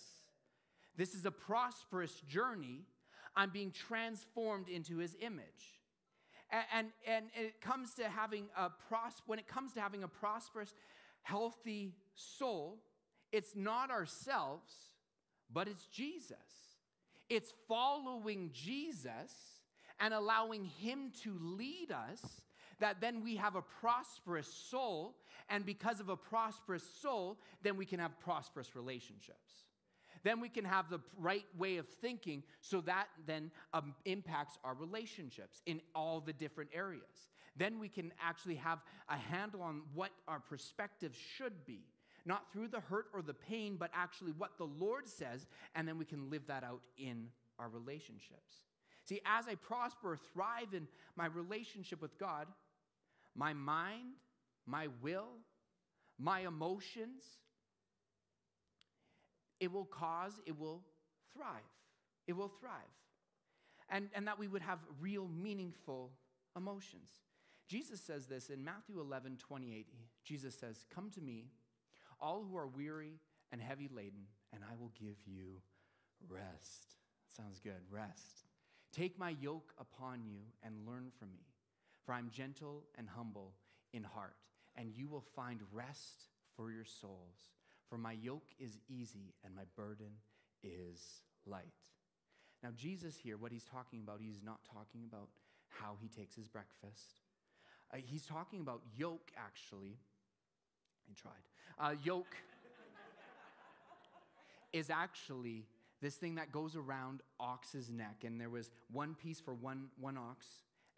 this 0.95 1.15
is 1.15 1.25
a 1.25 1.31
prosperous 1.31 2.21
journey. 2.27 2.86
I'm 3.36 3.49
being 3.49 3.71
transformed 3.71 4.69
into 4.69 4.97
His 4.97 5.15
image. 5.19 5.79
And, 6.51 6.65
and, 6.73 6.88
and 7.07 7.25
it 7.34 7.62
comes 7.62 7.93
to 7.95 8.03
having 8.10 8.45
a 8.55 8.69
pros, 8.69 9.13
when 9.25 9.39
it 9.39 9.47
comes 9.47 9.73
to 9.73 9.81
having 9.81 10.03
a 10.03 10.07
prosperous 10.07 10.73
healthy 11.23 11.95
soul, 12.13 12.84
it's 13.31 13.55
not 13.55 13.89
ourselves, 13.89 14.73
but 15.51 15.67
it's 15.67 15.86
Jesus. 15.86 16.38
It's 17.29 17.53
following 17.67 18.51
Jesus 18.53 19.61
and 20.02 20.14
allowing 20.14 20.66
Him 20.66 21.12
to 21.24 21.38
lead 21.40 21.92
us 21.92 22.42
that 22.82 23.00
then 23.00 23.24
we 23.24 23.38
have 23.38 23.56
a 23.56 23.62
prosperous 23.62 24.52
soul. 24.52 25.16
And 25.50 25.66
because 25.66 26.00
of 26.00 26.10
a 26.10 26.18
prosperous 26.18 26.84
soul, 27.02 27.40
then 27.62 27.78
we 27.78 27.86
can 27.86 28.00
have 28.00 28.20
prosperous 28.20 28.76
relationships. 28.76 29.66
Then 30.24 30.40
we 30.40 30.50
can 30.50 30.66
have 30.66 30.90
the 30.90 31.00
right 31.18 31.46
way 31.58 31.78
of 31.78 31.88
thinking 31.88 32.44
so 32.60 32.82
that 32.82 33.08
then 33.26 33.52
um, 33.74 33.96
impacts 34.06 34.58
our 34.64 34.74
relationships 34.74 35.62
in 35.66 35.82
all 35.96 36.20
the 36.20 36.34
different 36.34 36.70
areas. 36.74 37.30
Then 37.56 37.80
we 37.80 37.90
can 37.90 38.12
actually 38.22 38.56
have 38.56 38.80
a 39.10 39.18
handle 39.18 39.62
on 39.62 39.82
what 39.94 40.12
our 40.28 40.40
perspective 40.40 41.16
should 41.36 41.66
be, 41.66 41.82
not 42.26 42.52
through 42.54 42.70
the 42.70 42.80
hurt 42.80 43.08
or 43.14 43.22
the 43.22 43.34
pain, 43.34 43.78
but 43.80 43.90
actually 43.94 44.32
what 44.32 44.58
the 44.58 44.68
Lord 44.68 45.08
says, 45.08 45.48
and 45.76 45.88
then 45.88 45.98
we 45.98 46.06
can 46.06 46.30
live 46.30 46.48
that 46.48 46.64
out 46.64 46.82
in 46.98 47.28
our 47.60 47.70
relationships. 47.70 48.62
See, 49.12 49.19
as 49.26 49.45
I 49.45 49.56
prosper, 49.56 50.17
thrive 50.34 50.74
in 50.74 50.88
my 51.17 51.26
relationship 51.26 52.02
with 52.02 52.17
God, 52.17 52.47
my 53.36 53.52
mind, 53.52 54.13
my 54.65 54.88
will, 55.02 55.28
my 56.17 56.47
emotions, 56.47 57.21
it 59.60 59.69
will 59.69 59.84
cause, 59.84 60.39
it 60.45 60.58
will 60.58 60.84
thrive. 61.36 61.50
It 62.26 62.38
will 62.38 62.47
thrive. 62.47 62.71
And, 63.89 64.08
and 64.15 64.26
that 64.30 64.39
we 64.39 64.47
would 64.47 64.62
have 64.62 64.80
real, 65.02 65.28
meaningful 65.28 66.12
emotions. 66.56 67.10
Jesus 67.67 68.00
says 68.00 68.28
this 68.28 68.50
in 68.50 68.63
Matthew 68.63 69.02
11, 69.02 69.39
28. 69.39 69.88
Jesus 70.24 70.56
says, 70.56 70.86
Come 70.89 71.10
to 71.10 71.19
me, 71.19 71.47
all 72.21 72.45
who 72.50 72.56
are 72.56 72.67
weary 72.67 73.19
and 73.52 73.62
heavy 73.62 73.89
laden, 73.93 74.28
and 74.54 74.63
I 74.63 74.78
will 74.80 74.93
give 74.97 75.17
you 75.26 75.60
rest. 76.30 76.95
Sounds 77.28 77.60
good, 77.60 77.82
rest. 77.91 78.51
Take 78.91 79.17
my 79.17 79.36
yoke 79.41 79.73
upon 79.80 80.25
you 80.25 80.39
and 80.63 80.86
learn 80.86 81.12
from 81.17 81.32
me, 81.32 81.45
for 82.06 82.13
I'm 82.13 82.30
gentle 82.30 82.84
and 82.97 83.08
humble 83.08 83.54
in 83.93 84.04
heart, 84.04 84.36
and 84.75 84.91
you 84.93 85.08
will 85.08 85.23
find 85.36 85.62
rest 85.71 86.27
for 86.56 86.71
your 86.71 86.86
souls. 86.86 87.51
For 87.89 87.97
my 87.97 88.13
yoke 88.13 88.49
is 88.60 88.77
easy 88.89 89.34
and 89.43 89.56
my 89.56 89.63
burden 89.75 90.12
is 90.63 91.21
light. 91.45 91.73
Now, 92.63 92.69
Jesus 92.75 93.17
here, 93.17 93.38
what 93.38 93.51
he's 93.51 93.65
talking 93.65 94.01
about, 94.01 94.19
he's 94.21 94.41
not 94.43 94.60
talking 94.71 95.04
about 95.08 95.30
how 95.69 95.97
he 95.99 96.08
takes 96.08 96.36
his 96.36 96.47
breakfast. 96.47 97.15
Uh, 97.93 97.97
he's 97.97 98.25
talking 98.25 98.62
about 98.62 98.82
yoke, 98.95 99.32
actually. 99.36 99.97
He 101.08 101.15
tried. 101.15 101.34
Uh, 101.80 101.95
yoke 102.04 102.36
is 104.73 104.89
actually 104.89 105.65
this 106.02 106.16
thing 106.16 106.36
that 106.36 106.52
goes 106.52 106.76
around 106.76 107.22
ox's 107.40 107.90
neck. 107.90 108.24
And 108.24 108.40
there 108.40 108.50
was 108.50 108.72
one 108.92 109.16
piece 109.16 109.40
for 109.40 109.54
one, 109.54 109.88
one 110.00 110.18
ox, 110.18 110.46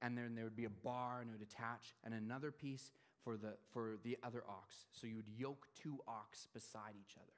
and 0.01 0.17
then 0.17 0.35
there 0.35 0.45
would 0.45 0.55
be 0.55 0.65
a 0.65 0.69
bar 0.69 1.21
and 1.21 1.29
it 1.29 1.33
would 1.33 1.47
attach, 1.47 1.93
and 2.03 2.13
another 2.13 2.51
piece 2.51 2.91
for 3.23 3.37
the, 3.37 3.53
for 3.71 3.97
the 4.03 4.17
other 4.23 4.43
ox. 4.49 4.85
So 4.91 5.07
you 5.07 5.15
would 5.15 5.29
yoke 5.37 5.67
two 5.81 5.99
ox 6.07 6.47
beside 6.53 6.95
each 6.99 7.15
other. 7.17 7.31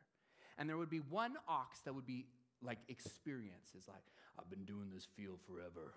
And 0.58 0.70
there 0.70 0.78
would 0.78 0.90
be 0.90 1.00
one 1.00 1.36
ox 1.48 1.80
that 1.82 1.94
would 1.94 2.08
be 2.08 2.26
like 2.62 2.80
experiences, 2.88 3.88
like, 3.88 4.04
I've 4.40 4.50
been 4.50 4.66
doing 4.66 4.90
this 4.94 5.08
field 5.16 5.40
forever. 5.46 5.94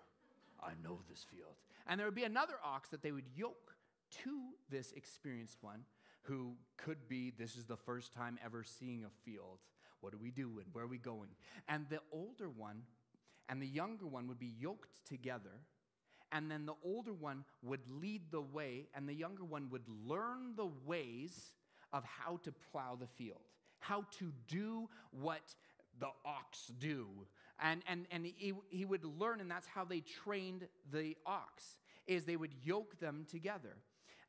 I 0.61 0.73
know 0.83 0.99
this 1.09 1.25
field. 1.31 1.55
And 1.87 1.99
there 1.99 2.07
would 2.07 2.15
be 2.15 2.25
another 2.25 2.55
ox 2.65 2.89
that 2.91 3.03
they 3.03 3.13
would 3.13 3.29
yoke 3.37 3.77
to 4.23 4.39
this 4.71 4.93
experienced 4.93 5.59
one 5.61 5.85
who 6.23 6.55
could 6.77 7.09
be, 7.09 7.33
this 7.39 7.57
is 7.57 7.65
the 7.65 7.77
first 7.77 8.13
time 8.13 8.39
ever 8.45 8.63
seeing 8.63 9.05
a 9.05 9.11
field. 9.25 9.59
What 10.01 10.15
are 10.15 10.19
we 10.19 10.31
doing? 10.31 10.67
Where 10.73 10.85
are 10.85 10.89
we 10.89 10.99
going? 10.99 11.31
And 11.69 11.87
the 11.89 12.01
older 12.13 12.49
one 12.49 12.83
and 13.49 13.63
the 13.63 13.67
younger 13.67 14.07
one 14.07 14.29
would 14.29 14.39
be 14.39 14.53
yoked 14.59 15.07
together 15.07 15.63
and 16.33 16.51
then 16.51 16.67
the 16.67 16.75
older 16.85 17.13
one 17.13 17.45
would 17.63 17.81
lead 17.89 18.31
the 18.31 18.41
way, 18.41 18.89
and 18.95 19.09
the 19.09 19.15
younger 19.15 19.45
one 19.45 19.71
would 19.71 19.89
learn 20.07 20.55
the 20.57 20.69
ways 20.85 21.53
of 21.93 22.05
how 22.05 22.39
to 22.45 22.53
plow 22.71 22.97
the 22.99 23.07
field, 23.07 23.41
how 23.79 24.05
to 24.19 24.33
do 24.47 24.89
what 25.11 25.55
the 25.99 26.09
ox 26.25 26.71
do. 26.79 27.07
And, 27.61 27.83
and, 27.89 28.07
and 28.11 28.27
he, 28.27 28.53
he 28.69 28.85
would 28.85 29.05
learn, 29.05 29.41
and 29.41 29.51
that's 29.51 29.67
how 29.67 29.85
they 29.85 30.01
trained 30.01 30.69
the 30.93 31.17
ox, 31.25 31.79
is 32.07 32.25
they 32.25 32.37
would 32.37 32.55
yoke 32.63 33.01
them 33.01 33.27
together. 33.29 33.77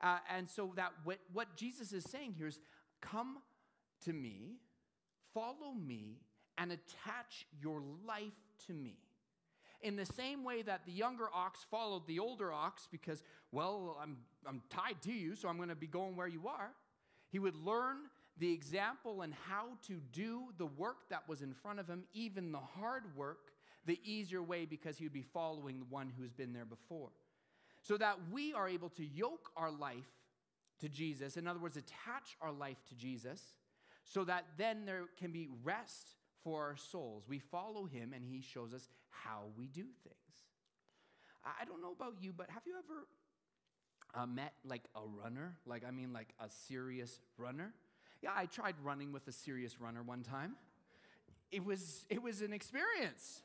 Uh, 0.02 0.20
and 0.34 0.50
so 0.50 0.72
that 0.78 0.94
what, 1.04 1.20
what 1.34 1.58
Jesus 1.58 1.92
is 1.92 2.06
saying 2.10 2.34
here 2.38 2.48
is, 2.48 2.60
come 3.02 3.40
to 4.06 4.14
me, 4.14 4.56
follow 5.34 5.74
me, 5.74 6.18
and 6.58 6.72
attach 6.72 7.48
your 7.62 7.82
life 8.06 8.34
to 8.68 8.74
me. 8.74 8.98
In 9.82 9.96
the 9.96 10.06
same 10.06 10.44
way 10.44 10.62
that 10.62 10.86
the 10.86 10.92
younger 10.92 11.28
ox 11.34 11.66
followed 11.72 12.06
the 12.06 12.20
older 12.20 12.52
ox 12.52 12.88
because, 12.92 13.24
well, 13.52 13.98
I'm, 14.02 14.18
I'm 14.46 14.62
tied 14.70 15.02
to 15.04 15.12
you, 15.12 15.36
so 15.36 15.48
I'm 15.48 15.56
going 15.56 15.70
to 15.70 15.76
be 15.76 15.88
going 15.88 16.18
where 16.18 16.28
you 16.28 16.48
are, 16.50 16.72
he 17.30 17.40
would 17.40 17.56
learn 17.56 17.98
the 18.38 18.52
example 18.52 19.22
and 19.22 19.34
how 19.48 19.68
to 19.88 20.02
do 20.12 20.46
the 20.58 20.66
work 20.66 21.10
that 21.10 21.28
was 21.30 21.42
in 21.42 21.54
front 21.54 21.80
of 21.80 21.88
him, 21.88 22.04
even 22.14 22.52
the 22.52 22.58
hard 22.58 23.04
work, 23.16 23.52
the 23.86 24.00
easier 24.04 24.44
way 24.44 24.66
because 24.66 24.98
he 24.98 25.06
would 25.06 25.14
be 25.14 25.22
following 25.22 25.80
the 25.80 25.86
one 25.86 26.12
who's 26.18 26.34
been 26.34 26.54
there 26.54 26.66
before. 26.66 27.10
So 27.82 27.98
that 27.98 28.18
we 28.32 28.54
are 28.54 28.68
able 28.68 28.90
to 28.90 29.06
yoke 29.06 29.50
our 29.56 29.72
life 29.72 30.10
to 30.82 30.90
Jesus, 30.90 31.38
in 31.38 31.48
other 31.48 31.60
words, 31.60 31.78
attach 31.78 32.36
our 32.42 32.52
life 32.52 32.78
to 32.90 32.96
Jesus, 32.96 33.42
so 34.04 34.24
that 34.24 34.46
then 34.58 34.86
there 34.86 35.06
can 35.18 35.32
be 35.32 35.50
rest 35.64 36.16
for 36.44 36.64
our 36.64 36.76
souls. 36.78 37.24
We 37.28 37.40
follow 37.40 37.86
him 37.86 38.14
and 38.14 38.24
he 38.26 38.42
shows 38.42 38.74
us 38.74 38.88
how 39.10 39.46
we 39.58 39.68
do 39.68 39.84
things. 40.04 40.16
I 41.46 41.66
don't 41.66 41.82
know 41.82 41.92
about 41.92 42.16
you, 42.22 42.34
but 42.36 42.50
have 42.50 42.64
you 42.66 42.74
ever 42.78 43.08
uh, 44.14 44.26
met 44.26 44.54
like 44.66 44.84
a 44.96 45.02
runner? 45.24 45.58
Like, 45.66 45.84
I 45.88 45.92
mean, 45.92 46.12
like 46.14 46.30
a 46.40 46.50
serious 46.50 47.20
runner? 47.38 47.74
Yeah, 48.22 48.32
I 48.36 48.46
tried 48.46 48.76
running 48.84 49.12
with 49.14 49.28
a 49.28 49.32
serious 49.32 49.80
runner 49.80 50.04
one 50.04 50.24
time. 50.24 50.56
It 51.52 51.64
was, 51.64 52.06
it 52.10 52.22
was 52.22 52.42
an 52.42 52.54
experience. 52.54 53.42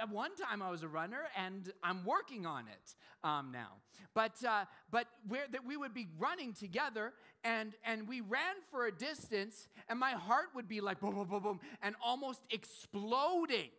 At 0.00 0.10
one 0.10 0.34
time, 0.36 0.62
I 0.62 0.70
was 0.70 0.82
a 0.82 0.88
runner, 0.88 1.22
and 1.36 1.72
I'm 1.82 2.04
working 2.04 2.46
on 2.46 2.66
it 2.68 2.94
um, 3.26 3.50
now. 3.52 3.78
But 4.14 4.32
uh, 4.46 4.66
but 4.90 5.06
where 5.26 5.44
that 5.50 5.64
we 5.64 5.76
would 5.76 5.94
be 5.94 6.06
running 6.18 6.52
together, 6.52 7.12
and 7.44 7.72
and 7.84 8.08
we 8.08 8.20
ran 8.20 8.56
for 8.70 8.86
a 8.86 8.92
distance, 8.92 9.68
and 9.88 9.98
my 9.98 10.12
heart 10.12 10.46
would 10.54 10.68
be 10.68 10.80
like 10.80 11.00
boom 11.00 11.14
boom 11.14 11.28
boom 11.28 11.42
boom, 11.42 11.60
and 11.82 11.94
almost 12.04 12.40
exploding, 12.50 13.70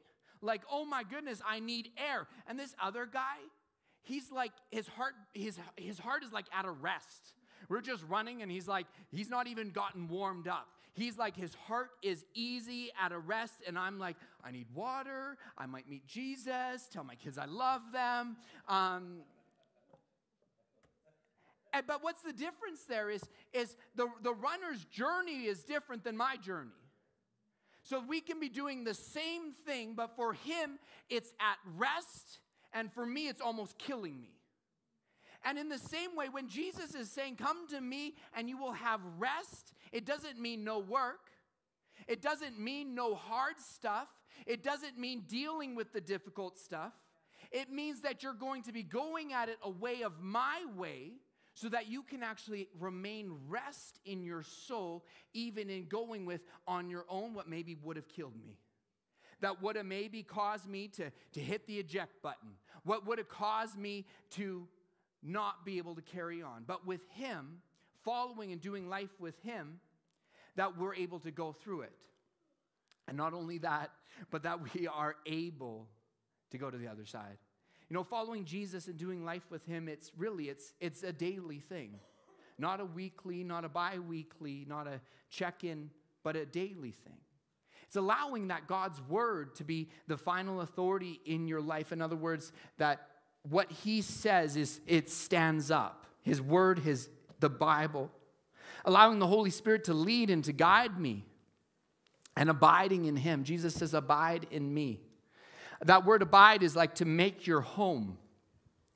like 0.42 0.62
oh 0.72 0.86
my 0.86 1.04
goodness, 1.04 1.42
I 1.48 1.60
need 1.60 1.90
air. 1.98 2.28
And 2.48 2.60
this 2.60 2.76
other 2.82 3.06
guy, 3.06 3.38
he's 4.02 4.32
like 4.32 4.52
his 4.70 4.88
heart 4.88 5.14
his 5.34 5.60
his 5.78 6.00
heart 6.00 6.24
is 6.24 6.32
like 6.32 6.46
at 6.58 6.66
a 6.66 6.72
rest. 6.72 7.34
We're 7.70 7.82
just 7.82 8.04
running, 8.10 8.42
and 8.42 8.52
he's 8.52 8.68
like 8.68 8.88
he's 9.12 9.30
not 9.30 9.48
even 9.48 9.72
gotten 9.72 10.08
warmed 10.08 10.48
up. 10.48 10.68
He's 10.96 11.18
like, 11.18 11.36
his 11.36 11.56
heart 11.56 11.90
is 12.04 12.24
easy 12.36 12.92
at 13.02 13.12
a 13.12 13.18
rest, 13.18 13.64
and 13.66 13.80
I'm 13.80 13.98
like, 13.98 14.16
I 14.44 14.52
need 14.52 14.68
water. 14.76 15.38
I 15.58 15.66
might 15.66 15.90
meet 15.90 16.06
Jesus, 16.06 16.88
tell 16.92 17.04
my 17.04 17.16
kids 17.16 17.40
I 17.40 17.46
love 17.46 17.82
them. 17.92 18.38
Um, 18.68 19.22
and, 21.74 21.88
but 21.88 22.04
what's 22.04 22.22
the 22.22 22.34
difference 22.34 22.84
there 22.88 23.10
is, 23.10 23.24
is 23.52 23.76
the, 23.96 24.08
the 24.22 24.34
runner's 24.34 24.86
journey 24.86 25.46
is 25.46 25.64
different 25.64 26.04
than 26.04 26.16
my 26.16 26.38
journey. 26.38 26.70
So 27.82 28.02
we 28.08 28.22
can 28.22 28.40
be 28.40 28.48
doing 28.48 28.84
the 28.84 28.94
same 28.94 29.54
thing, 29.66 29.94
but 29.96 30.16
for 30.16 30.34
him, 30.34 30.80
it's 31.10 31.34
at 31.42 31.58
rest, 31.76 32.40
and 32.72 32.92
for 32.94 33.06
me, 33.06 33.28
it's 33.28 33.42
almost 33.42 33.78
killing 33.78 34.22
me. 34.22 34.30
And 35.44 35.58
in 35.58 35.68
the 35.68 35.78
same 35.78 36.16
way, 36.16 36.30
when 36.30 36.48
Jesus 36.48 36.96
is 36.96 37.12
saying, 37.12 37.36
Come 37.36 37.68
to 37.70 37.82
me 37.82 38.16
and 38.34 38.48
you 38.48 38.58
will 38.58 38.72
have 38.72 39.02
rest, 39.18 39.74
it 39.92 40.06
doesn't 40.06 40.40
mean 40.40 40.64
no 40.64 40.80
work. 40.80 41.32
It 42.08 42.22
doesn't 42.22 42.58
mean 42.58 42.96
no 42.96 43.16
hard 43.16 43.60
stuff. 43.60 44.08
It 44.46 44.64
doesn't 44.64 44.98
mean 44.98 45.24
dealing 45.28 45.76
with 45.76 45.92
the 45.92 46.00
difficult 46.00 46.58
stuff. 46.58 46.94
It 47.52 47.70
means 47.70 48.02
that 48.02 48.24
you're 48.24 48.34
going 48.34 48.64
to 48.64 48.72
be 48.72 48.84
going 48.84 49.34
at 49.34 49.50
it 49.50 49.58
a 49.62 49.70
way 49.70 50.02
of 50.04 50.14
my 50.22 50.64
way 50.76 51.12
so 51.54 51.70
that 51.70 51.88
you 51.88 52.04
can 52.04 52.24
actually 52.24 52.68
remain 52.80 53.32
rest 53.48 54.00
in 54.06 54.24
your 54.24 54.44
soul, 54.44 55.06
even 55.34 55.70
in 55.70 55.86
going 55.86 56.26
with 56.26 56.42
on 56.68 56.90
your 56.90 57.06
own 57.10 57.34
what 57.34 57.48
maybe 57.48 57.76
would 57.84 57.96
have 57.96 58.08
killed 58.08 58.36
me. 58.36 58.58
That 59.42 59.62
would 59.62 59.76
have 59.76 59.86
maybe 59.86 60.24
caused 60.24 60.68
me 60.68 60.88
to, 60.90 61.12
to 61.34 61.40
hit 61.40 61.68
the 61.68 61.78
eject 61.78 62.22
button. 62.22 62.50
What 62.84 63.06
would 63.06 63.18
have 63.18 63.30
caused 63.30 63.78
me 63.78 64.06
to 64.32 64.68
not 65.24 65.66
be 65.66 65.78
able 65.78 65.96
to 65.96 66.02
carry 66.02 66.42
on. 66.42 66.64
But 66.68 66.86
with 66.86 67.02
Him, 67.12 67.62
following 68.04 68.52
and 68.52 68.62
doing 68.62 68.90
life 68.90 69.10
with 69.20 69.40
Him, 69.42 69.80
that 70.56 70.78
we're 70.78 70.96
able 70.96 71.20
to 71.22 71.32
go 71.32 71.54
through 71.54 71.82
it. 71.82 71.98
And 73.08 73.18
not 73.18 73.34
only 73.34 73.58
that, 73.60 73.92
but 74.30 74.44
that 74.44 74.60
we 74.74 74.88
are 74.88 75.16
able 75.26 75.88
to 76.52 76.58
go 76.58 76.70
to 76.70 76.78
the 76.78 76.88
other 76.88 77.06
side. 77.06 77.38
You 77.94 78.00
know, 78.00 78.04
following 78.04 78.44
Jesus 78.44 78.88
and 78.88 78.98
doing 78.98 79.24
life 79.24 79.44
with 79.52 79.68
him, 79.68 79.88
it's 79.88 80.12
really 80.18 80.50
it's 80.50 80.74
it's 80.80 81.04
a 81.04 81.14
daily 81.14 81.60
thing. 81.60 82.00
not 82.58 82.80
a 82.80 82.86
weekly, 82.86 83.44
not 83.44 83.66
a 83.66 83.70
bi 83.70 84.00
weekly, 84.00 84.66
not 84.68 84.88
a 84.88 85.00
check 85.30 85.64
in, 85.64 85.92
but 86.24 86.36
a 86.36 86.44
daily 86.44 86.90
thing. 86.90 87.20
It's 87.84 87.96
allowing 87.96 88.48
that 88.48 88.66
God's 88.66 89.00
word 89.08 89.54
to 89.58 89.64
be 89.64 89.90
the 90.08 90.18
final 90.18 90.62
authority 90.62 91.22
in 91.24 91.48
your 91.48 91.62
life. 91.62 91.92
In 91.92 92.02
other 92.02 92.16
words, 92.16 92.52
that 92.80 93.10
what 93.48 93.72
he 93.72 94.02
says 94.02 94.56
is 94.58 94.82
it 94.88 95.08
stands 95.08 95.70
up. 95.70 96.08
His 96.24 96.42
word, 96.42 96.80
his 96.80 97.10
the 97.42 97.50
Bible. 97.52 98.10
Allowing 98.86 99.20
the 99.20 99.28
Holy 99.28 99.52
Spirit 99.52 99.84
to 99.84 99.94
lead 99.94 100.32
and 100.32 100.44
to 100.46 100.52
guide 100.52 101.00
me 101.00 101.26
and 102.36 102.50
abiding 102.50 103.06
in 103.06 103.18
him. 103.18 103.44
Jesus 103.44 103.76
says, 103.76 103.94
Abide 103.94 104.48
in 104.50 104.74
me. 104.74 105.00
That 105.86 106.06
word 106.06 106.22
abide 106.22 106.64
is 106.64 106.76
like 106.76 106.96
to 106.96 107.06
make 107.06 107.46
your 107.46 107.62
home. 107.62 108.18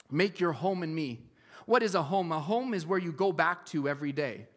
Make 0.10 0.39
your 0.39 0.54
home 0.54 0.84
in 0.84 0.93
me. 0.93 1.21
What 1.65 1.84
is 1.84 1.95
a 1.95 2.04
home? 2.04 2.32
A 2.32 2.39
home 2.39 2.73
is 2.73 2.86
where 2.86 3.00
you 3.00 3.12
go 3.12 3.32
back 3.32 3.65
to 3.67 3.89
every 3.89 4.12
day. 4.13 4.47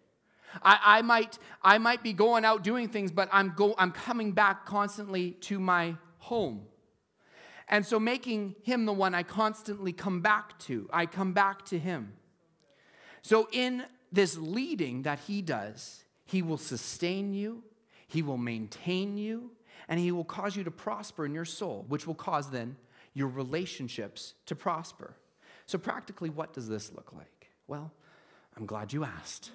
I, 0.62 0.78
I, 0.98 1.02
might, 1.02 1.38
I 1.62 1.78
might 1.78 2.02
be 2.02 2.12
going 2.12 2.44
out 2.44 2.62
doing 2.62 2.88
things, 2.88 3.10
but 3.10 3.28
I'm, 3.32 3.52
go, 3.56 3.74
I'm 3.78 3.92
coming 3.92 4.32
back 4.32 4.66
constantly 4.66 5.32
to 5.42 5.58
my 5.58 5.96
home. 6.18 6.62
And 7.68 7.86
so 7.86 8.00
making 8.00 8.56
him 8.62 8.84
the 8.84 8.92
one 8.92 9.14
I 9.14 9.22
constantly 9.22 9.92
come 9.92 10.20
back 10.20 10.58
to, 10.60 10.88
I 10.92 11.06
come 11.06 11.32
back 11.32 11.64
to 11.66 11.78
him. 11.78 12.14
So 13.22 13.48
in 13.52 13.84
this 14.10 14.36
leading 14.36 15.02
that 15.02 15.20
he 15.20 15.40
does, 15.40 16.04
he 16.24 16.42
will 16.42 16.58
sustain 16.58 17.32
you, 17.32 17.62
he 18.08 18.22
will 18.22 18.38
maintain 18.38 19.16
you, 19.16 19.52
and 19.90 19.98
he 19.98 20.12
will 20.12 20.24
cause 20.24 20.56
you 20.56 20.62
to 20.64 20.70
prosper 20.70 21.26
in 21.26 21.34
your 21.34 21.44
soul, 21.44 21.84
which 21.88 22.06
will 22.06 22.14
cause 22.14 22.50
then 22.50 22.76
your 23.12 23.26
relationships 23.26 24.34
to 24.46 24.54
prosper. 24.54 25.16
So, 25.66 25.78
practically, 25.78 26.30
what 26.30 26.52
does 26.54 26.68
this 26.68 26.92
look 26.94 27.12
like? 27.12 27.50
Well, 27.66 27.92
I'm 28.56 28.66
glad 28.66 28.92
you 28.92 29.04
asked. 29.04 29.50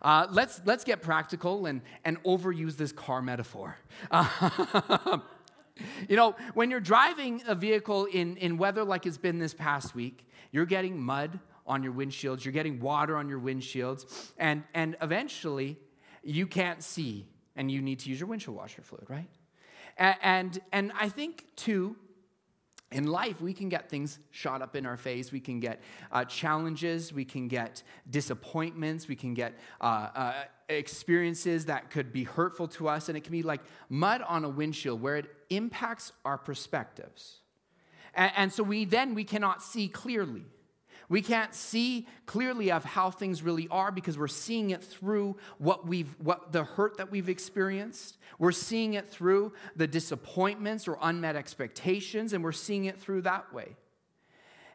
Uh, 0.00 0.26
let's, 0.32 0.60
let's 0.64 0.82
get 0.82 1.00
practical 1.00 1.66
and, 1.66 1.82
and 2.04 2.20
overuse 2.24 2.76
this 2.76 2.90
car 2.90 3.22
metaphor. 3.22 3.76
Uh, 4.10 5.18
you 6.08 6.16
know, 6.16 6.34
when 6.54 6.70
you're 6.70 6.80
driving 6.80 7.40
a 7.46 7.54
vehicle 7.54 8.06
in, 8.06 8.36
in 8.38 8.58
weather 8.58 8.82
like 8.82 9.06
it's 9.06 9.18
been 9.18 9.38
this 9.38 9.54
past 9.54 9.94
week, 9.94 10.26
you're 10.50 10.66
getting 10.66 11.00
mud 11.00 11.38
on 11.66 11.84
your 11.84 11.92
windshields, 11.92 12.44
you're 12.44 12.52
getting 12.52 12.80
water 12.80 13.16
on 13.16 13.28
your 13.28 13.38
windshields, 13.38 14.32
and, 14.38 14.64
and 14.74 14.96
eventually 15.00 15.78
you 16.24 16.46
can't 16.46 16.82
see 16.82 17.28
and 17.54 17.70
you 17.70 17.80
need 17.80 18.00
to 18.00 18.08
use 18.08 18.18
your 18.18 18.28
windshield 18.28 18.56
washer 18.56 18.82
fluid, 18.82 19.08
right? 19.08 19.28
And, 19.96 20.58
and, 20.72 20.92
I 20.98 21.08
think, 21.08 21.44
too, 21.56 21.96
in 22.90 23.06
life, 23.06 23.40
we 23.40 23.52
can 23.52 23.68
get 23.68 23.88
things 23.88 24.18
shot 24.30 24.62
up 24.62 24.76
in 24.76 24.86
our 24.86 24.96
face. 24.96 25.32
We 25.32 25.40
can 25.40 25.60
get 25.60 25.80
uh, 26.10 26.24
challenges. 26.24 27.12
We 27.12 27.24
can 27.24 27.48
get 27.48 27.82
disappointments. 28.08 29.08
We 29.08 29.16
can 29.16 29.34
get 29.34 29.58
uh, 29.80 30.08
uh, 30.14 30.34
experiences 30.68 31.66
that 31.66 31.90
could 31.90 32.12
be 32.12 32.24
hurtful 32.24 32.68
to 32.68 32.88
us. 32.88 33.08
And 33.08 33.16
it 33.16 33.24
can 33.24 33.32
be 33.32 33.42
like 33.42 33.60
mud 33.88 34.22
on 34.22 34.44
a 34.44 34.48
windshield 34.48 35.00
where 35.00 35.16
it 35.16 35.26
impacts 35.50 36.12
our 36.24 36.38
perspectives. 36.38 37.40
And, 38.14 38.32
and 38.36 38.52
so 38.52 38.62
we 38.62 38.84
then 38.84 39.14
we 39.14 39.24
cannot 39.24 39.62
see 39.62 39.88
clearly. 39.88 40.44
We 41.08 41.22
can't 41.22 41.54
see 41.54 42.06
clearly 42.26 42.70
of 42.70 42.84
how 42.84 43.10
things 43.10 43.42
really 43.42 43.68
are 43.70 43.90
because 43.90 44.16
we're 44.18 44.28
seeing 44.28 44.70
it 44.70 44.82
through 44.82 45.36
what 45.58 45.86
we've 45.86 46.14
what 46.18 46.52
the 46.52 46.64
hurt 46.64 46.96
that 46.98 47.10
we've 47.10 47.28
experienced. 47.28 48.18
We're 48.38 48.52
seeing 48.52 48.94
it 48.94 49.08
through 49.08 49.52
the 49.76 49.86
disappointments 49.86 50.88
or 50.88 50.98
unmet 51.00 51.36
expectations 51.36 52.32
and 52.32 52.42
we're 52.42 52.52
seeing 52.52 52.86
it 52.86 52.98
through 52.98 53.22
that 53.22 53.52
way. 53.52 53.76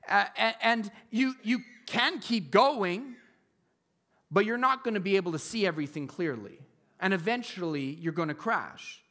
Uh, 0.07 0.25
and, 0.61 0.89
you 1.11 1.35
you 1.43 1.59
can 1.85 2.19
keep 2.19 2.51
going 2.51 3.15
but 4.29 4.45
you're 4.45 4.57
not 4.57 4.83
going 4.83 4.93
to 4.93 4.99
be 4.99 5.15
able 5.15 5.31
to 5.31 5.39
see 5.39 5.65
everything 5.65 6.07
clearly. 6.07 6.59
And 6.99 7.13
eventually 7.13 7.97
you're 8.01 8.13
going 8.13 8.27
to 8.27 8.33
crash. 8.33 9.01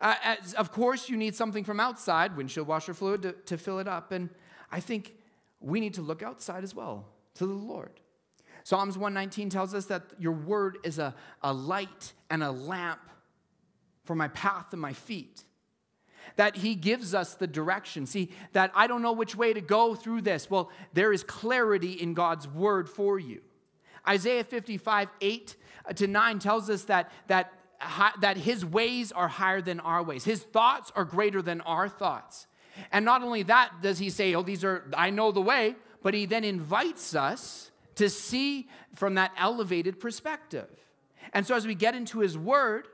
Uh, 0.00 0.14
as, 0.22 0.54
of 0.54 0.70
course, 0.70 1.08
you 1.08 1.16
need 1.16 1.34
something 1.34 1.64
from 1.64 1.80
outside, 1.80 2.36
windshield 2.36 2.68
washer 2.68 2.94
fluid, 2.94 3.22
to, 3.22 3.32
to 3.32 3.58
fill 3.58 3.80
it 3.80 3.88
up. 3.88 4.12
And 4.12 4.30
I 4.70 4.80
think 4.80 5.12
we 5.60 5.80
need 5.80 5.94
to 5.94 6.02
look 6.02 6.22
outside 6.22 6.64
as 6.64 6.74
well 6.74 7.06
to 7.34 7.46
the 7.46 7.52
Lord. 7.52 8.00
Psalms 8.64 8.98
119 8.98 9.50
tells 9.50 9.74
us 9.74 9.86
that 9.86 10.02
your 10.18 10.32
word 10.32 10.78
is 10.84 10.98
a, 10.98 11.14
a 11.42 11.52
light 11.52 12.12
and 12.30 12.42
a 12.42 12.50
lamp 12.50 13.00
for 14.04 14.14
my 14.14 14.28
path 14.28 14.72
and 14.72 14.80
my 14.80 14.92
feet. 14.92 15.44
That 16.36 16.56
he 16.56 16.74
gives 16.74 17.14
us 17.14 17.34
the 17.34 17.46
direction. 17.46 18.04
See, 18.06 18.30
that 18.52 18.70
I 18.74 18.86
don't 18.86 19.00
know 19.00 19.12
which 19.12 19.34
way 19.34 19.52
to 19.52 19.60
go 19.60 19.94
through 19.94 20.22
this. 20.22 20.50
Well, 20.50 20.70
there 20.92 21.12
is 21.12 21.22
clarity 21.22 21.92
in 21.92 22.14
God's 22.14 22.46
word 22.46 22.88
for 22.88 23.18
you. 23.18 23.40
Isaiah 24.06 24.44
55, 24.44 25.08
8 25.20 25.56
uh, 25.88 25.92
to 25.94 26.06
9 26.06 26.38
tells 26.38 26.70
us 26.70 26.84
that, 26.84 27.10
that, 27.28 27.52
that 28.20 28.36
his 28.36 28.64
ways 28.64 29.12
are 29.12 29.28
higher 29.28 29.60
than 29.60 29.80
our 29.80 30.02
ways, 30.02 30.24
his 30.24 30.42
thoughts 30.42 30.92
are 30.94 31.04
greater 31.04 31.42
than 31.42 31.60
our 31.62 31.88
thoughts. 31.88 32.46
And 32.92 33.04
not 33.04 33.22
only 33.22 33.42
that 33.44 33.82
does 33.82 33.98
he 33.98 34.10
say, 34.10 34.34
Oh, 34.34 34.42
these 34.42 34.64
are, 34.64 34.90
I 34.96 35.10
know 35.10 35.32
the 35.32 35.40
way, 35.40 35.76
but 36.02 36.14
he 36.14 36.26
then 36.26 36.44
invites 36.44 37.14
us 37.14 37.70
to 37.96 38.08
see 38.08 38.68
from 38.94 39.14
that 39.14 39.32
elevated 39.36 39.98
perspective. 40.00 40.68
And 41.32 41.46
so 41.46 41.54
as 41.54 41.66
we 41.66 41.74
get 41.74 41.94
into 41.94 42.20
his 42.20 42.38
word 42.38 42.88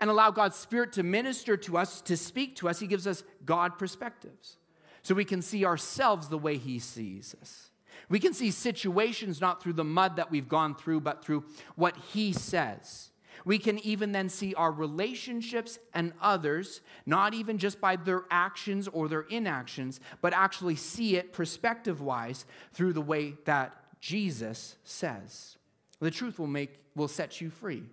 and 0.00 0.10
allow 0.10 0.30
God's 0.30 0.56
spirit 0.56 0.92
to 0.94 1.02
minister 1.02 1.56
to 1.58 1.76
us, 1.76 2.00
to 2.02 2.16
speak 2.16 2.56
to 2.56 2.68
us, 2.68 2.80
he 2.80 2.86
gives 2.86 3.06
us 3.06 3.22
God 3.44 3.78
perspectives. 3.78 4.56
So 5.02 5.14
we 5.14 5.24
can 5.24 5.42
see 5.42 5.64
ourselves 5.64 6.28
the 6.28 6.38
way 6.38 6.56
he 6.56 6.78
sees 6.78 7.36
us. 7.40 7.70
We 8.08 8.18
can 8.18 8.34
see 8.34 8.50
situations 8.50 9.40
not 9.40 9.62
through 9.62 9.74
the 9.74 9.84
mud 9.84 10.16
that 10.16 10.30
we've 10.30 10.48
gone 10.48 10.74
through, 10.74 11.00
but 11.00 11.24
through 11.24 11.44
what 11.74 11.96
he 12.12 12.32
says. 12.32 13.10
We 13.46 13.60
can 13.60 13.78
even 13.86 14.10
then 14.10 14.28
see 14.28 14.54
our 14.54 14.72
relationships 14.72 15.78
and 15.94 16.12
others, 16.20 16.80
not 17.06 17.32
even 17.32 17.58
just 17.58 17.80
by 17.80 17.94
their 17.94 18.24
actions 18.28 18.88
or 18.88 19.06
their 19.08 19.20
inactions, 19.20 20.00
but 20.20 20.32
actually 20.32 20.74
see 20.74 21.16
it 21.16 21.32
perspective 21.32 22.00
wise 22.00 22.44
through 22.72 22.92
the 22.92 23.00
way 23.00 23.34
that 23.44 23.72
Jesus 24.00 24.74
says. 24.82 25.58
The 26.00 26.10
truth 26.10 26.40
will 26.40 26.48
make 26.48 26.80
will 26.96 27.06
set 27.06 27.40
you 27.40 27.50
free. 27.50 27.84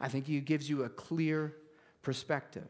I 0.00 0.08
think 0.08 0.26
he 0.26 0.40
gives 0.40 0.68
you 0.68 0.82
a 0.82 0.88
clear 0.88 1.54
perspective. 2.02 2.68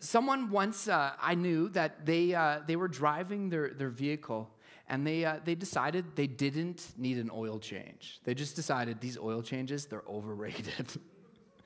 Someone 0.00 0.50
once 0.50 0.88
uh, 0.88 1.12
I 1.22 1.36
knew 1.36 1.68
that 1.68 2.04
they, 2.04 2.34
uh, 2.34 2.60
they 2.66 2.74
were 2.74 2.88
driving 2.88 3.48
their, 3.48 3.70
their 3.70 3.90
vehicle 3.90 4.50
and 4.88 5.06
they, 5.06 5.24
uh, 5.24 5.38
they 5.44 5.54
decided 5.54 6.04
they 6.14 6.26
didn't 6.26 6.92
need 6.96 7.18
an 7.18 7.30
oil 7.32 7.58
change. 7.58 8.20
They 8.24 8.34
just 8.34 8.54
decided 8.54 9.00
these 9.00 9.18
oil 9.18 9.42
changes, 9.42 9.86
they're 9.86 10.02
overrated. 10.08 10.92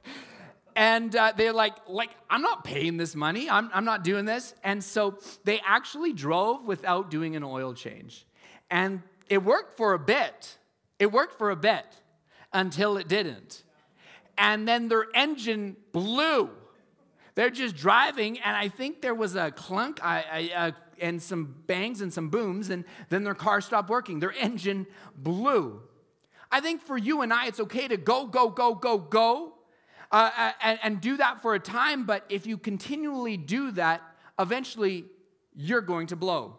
and 0.76 1.14
uh, 1.14 1.32
they're 1.36 1.52
like, 1.52 1.74
like, 1.88 2.10
I'm 2.30 2.42
not 2.42 2.62
paying 2.62 2.96
this 2.96 3.16
money. 3.16 3.50
I'm, 3.50 3.70
I'm 3.74 3.84
not 3.84 4.04
doing 4.04 4.24
this. 4.24 4.54
And 4.62 4.82
so 4.82 5.18
they 5.44 5.60
actually 5.66 6.12
drove 6.12 6.64
without 6.64 7.10
doing 7.10 7.34
an 7.34 7.42
oil 7.42 7.74
change. 7.74 8.24
And 8.70 9.02
it 9.28 9.42
worked 9.42 9.76
for 9.76 9.94
a 9.94 9.98
bit. 9.98 10.56
It 10.98 11.10
worked 11.10 11.38
for 11.38 11.50
a 11.50 11.56
bit 11.56 11.86
until 12.52 12.96
it 12.96 13.08
didn't. 13.08 13.64
And 14.36 14.68
then 14.68 14.88
their 14.88 15.06
engine 15.14 15.76
blew. 15.92 16.50
They're 17.38 17.50
just 17.50 17.76
driving, 17.76 18.40
and 18.40 18.56
I 18.56 18.66
think 18.66 19.00
there 19.00 19.14
was 19.14 19.36
a 19.36 19.52
clunk, 19.52 20.00
I, 20.02 20.50
I, 20.56 20.72
and 21.00 21.22
some 21.22 21.54
bangs 21.68 22.00
and 22.00 22.12
some 22.12 22.30
booms, 22.30 22.68
and 22.68 22.84
then 23.10 23.22
their 23.22 23.36
car 23.36 23.60
stopped 23.60 23.88
working. 23.88 24.18
Their 24.18 24.32
engine 24.32 24.88
blew. 25.16 25.80
I 26.50 26.58
think 26.58 26.82
for 26.82 26.98
you 26.98 27.22
and 27.22 27.32
I, 27.32 27.46
it's 27.46 27.60
okay 27.60 27.86
to 27.86 27.96
go, 27.96 28.26
go, 28.26 28.48
go, 28.48 28.74
go, 28.74 28.98
go, 28.98 29.52
uh, 30.10 30.30
uh, 30.36 30.52
and, 30.60 30.78
and 30.82 31.00
do 31.00 31.16
that 31.18 31.40
for 31.40 31.54
a 31.54 31.60
time, 31.60 32.06
but 32.06 32.24
if 32.28 32.44
you 32.44 32.58
continually 32.58 33.36
do 33.36 33.70
that, 33.70 34.02
eventually 34.36 35.04
you're 35.54 35.80
going 35.80 36.08
to 36.08 36.16
blow. 36.16 36.58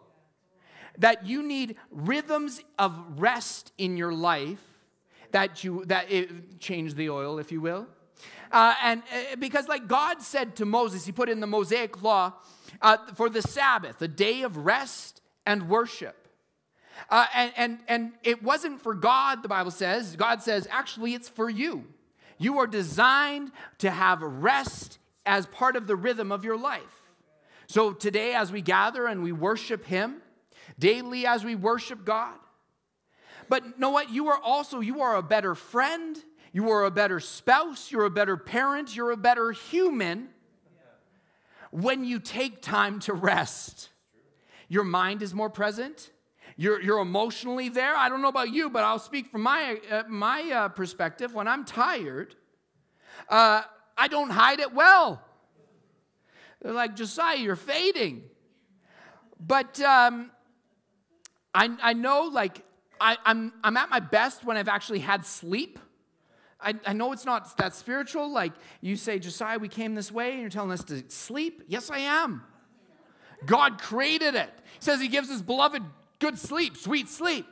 That 0.96 1.26
you 1.26 1.42
need 1.42 1.76
rhythms 1.90 2.62
of 2.78 3.20
rest 3.20 3.72
in 3.76 3.98
your 3.98 4.14
life 4.14 4.64
that 5.32 5.62
you 5.62 5.84
that 5.88 6.10
it, 6.10 6.58
change 6.58 6.94
the 6.94 7.10
oil, 7.10 7.38
if 7.38 7.52
you 7.52 7.60
will. 7.60 7.86
Uh, 8.50 8.74
and 8.82 9.02
uh, 9.12 9.36
because, 9.38 9.68
like 9.68 9.86
God 9.86 10.22
said 10.22 10.56
to 10.56 10.64
Moses, 10.64 11.06
He 11.06 11.12
put 11.12 11.28
in 11.28 11.40
the 11.40 11.46
Mosaic 11.46 12.02
law 12.02 12.34
uh, 12.82 12.96
for 13.14 13.28
the 13.28 13.42
Sabbath, 13.42 14.00
a 14.02 14.08
day 14.08 14.42
of 14.42 14.56
rest 14.56 15.20
and 15.46 15.68
worship. 15.68 16.16
Uh, 17.08 17.26
and, 17.34 17.52
and, 17.56 17.78
and 17.88 18.12
it 18.22 18.42
wasn't 18.42 18.82
for 18.82 18.94
God, 18.94 19.42
the 19.42 19.48
Bible 19.48 19.70
says. 19.70 20.16
God 20.16 20.42
says, 20.42 20.68
actually, 20.70 21.14
it's 21.14 21.28
for 21.28 21.48
you. 21.48 21.86
You 22.38 22.58
are 22.58 22.66
designed 22.66 23.52
to 23.78 23.90
have 23.90 24.22
rest 24.22 24.98
as 25.26 25.46
part 25.46 25.76
of 25.76 25.86
the 25.86 25.96
rhythm 25.96 26.32
of 26.32 26.44
your 26.44 26.56
life. 26.56 26.82
So 27.66 27.92
today, 27.92 28.34
as 28.34 28.50
we 28.50 28.62
gather 28.62 29.06
and 29.06 29.22
we 29.22 29.32
worship 29.32 29.84
Him, 29.84 30.22
daily 30.78 31.26
as 31.26 31.44
we 31.44 31.54
worship 31.54 32.04
God, 32.04 32.34
but 33.48 33.78
know 33.78 33.90
what? 33.90 34.10
You 34.10 34.28
are 34.28 34.40
also, 34.42 34.80
you 34.80 35.02
are 35.02 35.16
a 35.16 35.22
better 35.22 35.54
friend, 35.54 36.16
you 36.52 36.70
are 36.70 36.84
a 36.84 36.90
better 36.90 37.20
spouse, 37.20 37.90
you're 37.92 38.04
a 38.04 38.10
better 38.10 38.36
parent, 38.36 38.94
you're 38.94 39.12
a 39.12 39.16
better 39.16 39.52
human 39.52 40.28
when 41.70 42.04
you 42.04 42.18
take 42.18 42.60
time 42.60 42.98
to 43.00 43.12
rest. 43.12 43.90
Your 44.68 44.84
mind 44.84 45.22
is 45.22 45.32
more 45.34 45.50
present, 45.50 46.10
you're, 46.56 46.80
you're 46.82 46.98
emotionally 46.98 47.68
there. 47.68 47.96
I 47.96 48.08
don't 48.08 48.22
know 48.22 48.28
about 48.28 48.52
you, 48.52 48.68
but 48.70 48.84
I'll 48.84 48.98
speak 48.98 49.28
from 49.28 49.42
my, 49.42 49.80
uh, 49.90 50.02
my 50.08 50.42
uh, 50.42 50.68
perspective. 50.68 51.32
When 51.32 51.48
I'm 51.48 51.64
tired, 51.64 52.34
uh, 53.28 53.62
I 53.96 54.08
don't 54.08 54.30
hide 54.30 54.60
it 54.60 54.74
well. 54.74 55.22
They're 56.60 56.72
like, 56.72 56.96
Josiah, 56.96 57.38
you're 57.38 57.56
fading. 57.56 58.24
But 59.38 59.80
um, 59.80 60.30
I, 61.54 61.74
I 61.82 61.92
know, 61.94 62.24
like, 62.24 62.62
I, 63.00 63.16
I'm, 63.24 63.52
I'm 63.64 63.76
at 63.76 63.88
my 63.88 64.00
best 64.00 64.44
when 64.44 64.56
I've 64.56 64.68
actually 64.68 64.98
had 64.98 65.24
sleep. 65.24 65.78
I, 66.62 66.74
I 66.86 66.92
know 66.92 67.12
it's 67.12 67.24
not 67.24 67.56
that 67.58 67.74
spiritual. 67.74 68.32
Like 68.32 68.52
you 68.80 68.96
say, 68.96 69.18
Josiah, 69.18 69.58
we 69.58 69.68
came 69.68 69.94
this 69.94 70.12
way, 70.12 70.32
and 70.32 70.40
you're 70.40 70.50
telling 70.50 70.72
us 70.72 70.84
to 70.84 71.04
sleep. 71.08 71.62
Yes, 71.68 71.90
I 71.90 71.98
am. 71.98 72.42
God 73.46 73.80
created 73.80 74.34
it. 74.34 74.50
He 74.74 74.80
says 74.80 75.00
He 75.00 75.08
gives 75.08 75.28
His 75.28 75.42
beloved 75.42 75.82
good 76.18 76.38
sleep, 76.38 76.76
sweet 76.76 77.08
sleep. 77.08 77.46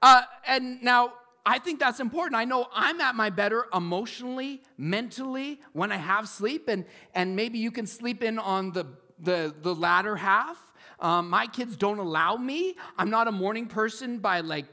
Uh, 0.00 0.22
and 0.46 0.82
now 0.82 1.12
I 1.44 1.58
think 1.58 1.80
that's 1.80 2.00
important. 2.00 2.36
I 2.36 2.44
know 2.44 2.68
I'm 2.72 3.00
at 3.00 3.14
my 3.14 3.30
better 3.30 3.66
emotionally, 3.74 4.62
mentally 4.78 5.60
when 5.72 5.92
I 5.92 5.96
have 5.96 6.28
sleep, 6.28 6.68
and, 6.68 6.84
and 7.14 7.36
maybe 7.36 7.58
you 7.58 7.70
can 7.70 7.86
sleep 7.86 8.22
in 8.22 8.38
on 8.38 8.72
the, 8.72 8.86
the, 9.18 9.54
the 9.60 9.74
latter 9.74 10.16
half. 10.16 10.58
Um, 11.00 11.30
my 11.30 11.46
kids 11.46 11.76
don't 11.76 11.98
allow 11.98 12.36
me. 12.36 12.76
I'm 12.96 13.10
not 13.10 13.26
a 13.26 13.32
morning 13.32 13.66
person 13.66 14.18
by 14.18 14.40
like, 14.40 14.66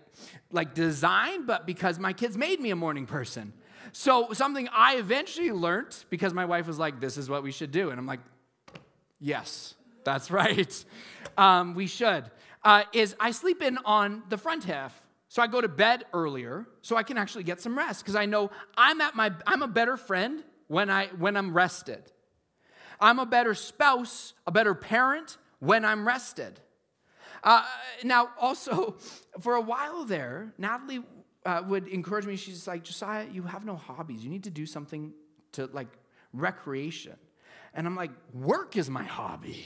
like 0.51 0.73
design, 0.73 1.45
but 1.45 1.65
because 1.65 1.99
my 1.99 2.13
kids 2.13 2.37
made 2.37 2.59
me 2.59 2.71
a 2.71 2.75
morning 2.75 3.05
person. 3.05 3.53
So 3.91 4.33
something 4.33 4.67
I 4.71 4.97
eventually 4.97 5.51
learned 5.51 5.95
because 6.09 6.33
my 6.33 6.45
wife 6.45 6.67
was 6.67 6.79
like, 6.79 6.99
"This 6.99 7.17
is 7.17 7.29
what 7.29 7.43
we 7.43 7.51
should 7.51 7.71
do," 7.71 7.89
and 7.89 7.99
I'm 7.99 8.05
like, 8.05 8.19
"Yes, 9.19 9.75
that's 10.03 10.31
right. 10.41 10.85
Um, 11.37 11.75
we 11.75 11.87
should." 11.87 12.29
Uh, 12.63 12.83
is 12.93 13.15
I 13.19 13.31
sleep 13.31 13.61
in 13.61 13.77
on 13.85 14.23
the 14.29 14.37
front 14.37 14.65
half, 14.65 15.01
so 15.29 15.41
I 15.41 15.47
go 15.47 15.61
to 15.61 15.69
bed 15.69 16.05
earlier, 16.13 16.67
so 16.81 16.97
I 16.97 17.03
can 17.03 17.17
actually 17.17 17.43
get 17.43 17.61
some 17.61 17.77
rest 17.77 18.03
because 18.03 18.15
I 18.15 18.25
know 18.25 18.51
I'm 18.77 18.99
at 19.01 19.15
my 19.15 19.31
I'm 19.47 19.61
a 19.61 19.67
better 19.67 19.97
friend 19.97 20.43
when 20.67 20.89
I 20.89 21.07
when 21.07 21.37
I'm 21.37 21.53
rested. 21.53 22.11
I'm 22.99 23.17
a 23.17 23.25
better 23.25 23.53
spouse, 23.53 24.33
a 24.45 24.51
better 24.51 24.75
parent, 24.75 25.37
when 25.59 25.85
I'm 25.85 26.05
rested. 26.05 26.59
Uh, 27.43 27.63
now, 28.03 28.29
also, 28.39 28.97
for 29.39 29.55
a 29.55 29.61
while 29.61 30.05
there, 30.05 30.53
Natalie 30.57 31.03
uh, 31.45 31.63
would 31.67 31.87
encourage 31.87 32.25
me. 32.25 32.35
She's 32.35 32.67
like, 32.67 32.83
Josiah, 32.83 33.27
you 33.31 33.43
have 33.43 33.65
no 33.65 33.75
hobbies. 33.75 34.23
You 34.23 34.29
need 34.29 34.43
to 34.43 34.49
do 34.49 34.65
something 34.65 35.13
to 35.53 35.67
like 35.67 35.87
recreation. 36.33 37.15
And 37.73 37.87
I'm 37.87 37.95
like, 37.95 38.11
work 38.33 38.77
is 38.77 38.89
my 38.89 39.03
hobby. 39.03 39.65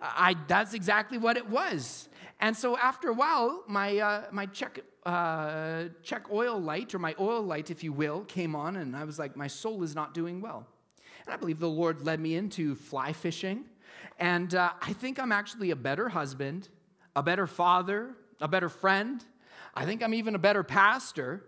I, 0.00 0.34
that's 0.48 0.74
exactly 0.74 1.16
what 1.16 1.36
it 1.36 1.48
was. 1.48 2.08
And 2.40 2.56
so 2.56 2.76
after 2.76 3.08
a 3.08 3.12
while, 3.12 3.62
my, 3.68 3.98
uh, 3.98 4.24
my 4.32 4.46
check, 4.46 4.80
uh, 5.06 5.84
check 6.02 6.32
oil 6.32 6.60
light, 6.60 6.92
or 6.92 6.98
my 6.98 7.14
oil 7.20 7.42
light, 7.42 7.70
if 7.70 7.84
you 7.84 7.92
will, 7.92 8.22
came 8.24 8.56
on, 8.56 8.76
and 8.76 8.96
I 8.96 9.04
was 9.04 9.20
like, 9.20 9.36
my 9.36 9.46
soul 9.46 9.84
is 9.84 9.94
not 9.94 10.12
doing 10.12 10.40
well. 10.40 10.66
And 11.24 11.32
I 11.32 11.36
believe 11.36 11.60
the 11.60 11.68
Lord 11.68 12.04
led 12.04 12.18
me 12.18 12.34
into 12.34 12.74
fly 12.74 13.12
fishing 13.12 13.66
and 14.18 14.54
uh, 14.54 14.72
I 14.80 14.92
think 14.92 15.18
I'm 15.18 15.32
actually 15.32 15.70
a 15.70 15.76
better 15.76 16.08
husband, 16.08 16.68
a 17.14 17.22
better 17.22 17.46
father, 17.46 18.14
a 18.40 18.48
better 18.48 18.68
friend. 18.68 19.24
I 19.74 19.84
think 19.84 20.02
I'm 20.02 20.14
even 20.14 20.34
a 20.34 20.38
better 20.38 20.62
pastor 20.62 21.44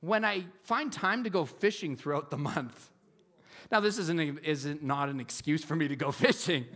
when 0.00 0.24
I 0.24 0.46
find 0.62 0.92
time 0.92 1.24
to 1.24 1.30
go 1.30 1.44
fishing 1.44 1.96
throughout 1.96 2.30
the 2.30 2.38
month. 2.38 2.90
Now, 3.70 3.80
this 3.80 3.98
isn't, 3.98 4.38
isn't 4.38 4.82
not 4.82 5.08
an 5.08 5.20
excuse 5.20 5.62
for 5.62 5.76
me 5.76 5.88
to 5.88 5.96
go 5.96 6.10
fishing, 6.12 6.66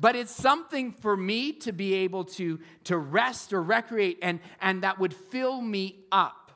but 0.00 0.16
it's 0.16 0.32
something 0.32 0.92
for 0.92 1.16
me 1.16 1.52
to 1.52 1.72
be 1.72 1.94
able 1.94 2.24
to, 2.24 2.58
to 2.84 2.98
rest 2.98 3.52
or 3.52 3.62
recreate 3.62 4.18
and, 4.22 4.40
and 4.60 4.82
that 4.82 4.98
would 4.98 5.14
fill 5.14 5.60
me 5.60 6.04
up. 6.10 6.52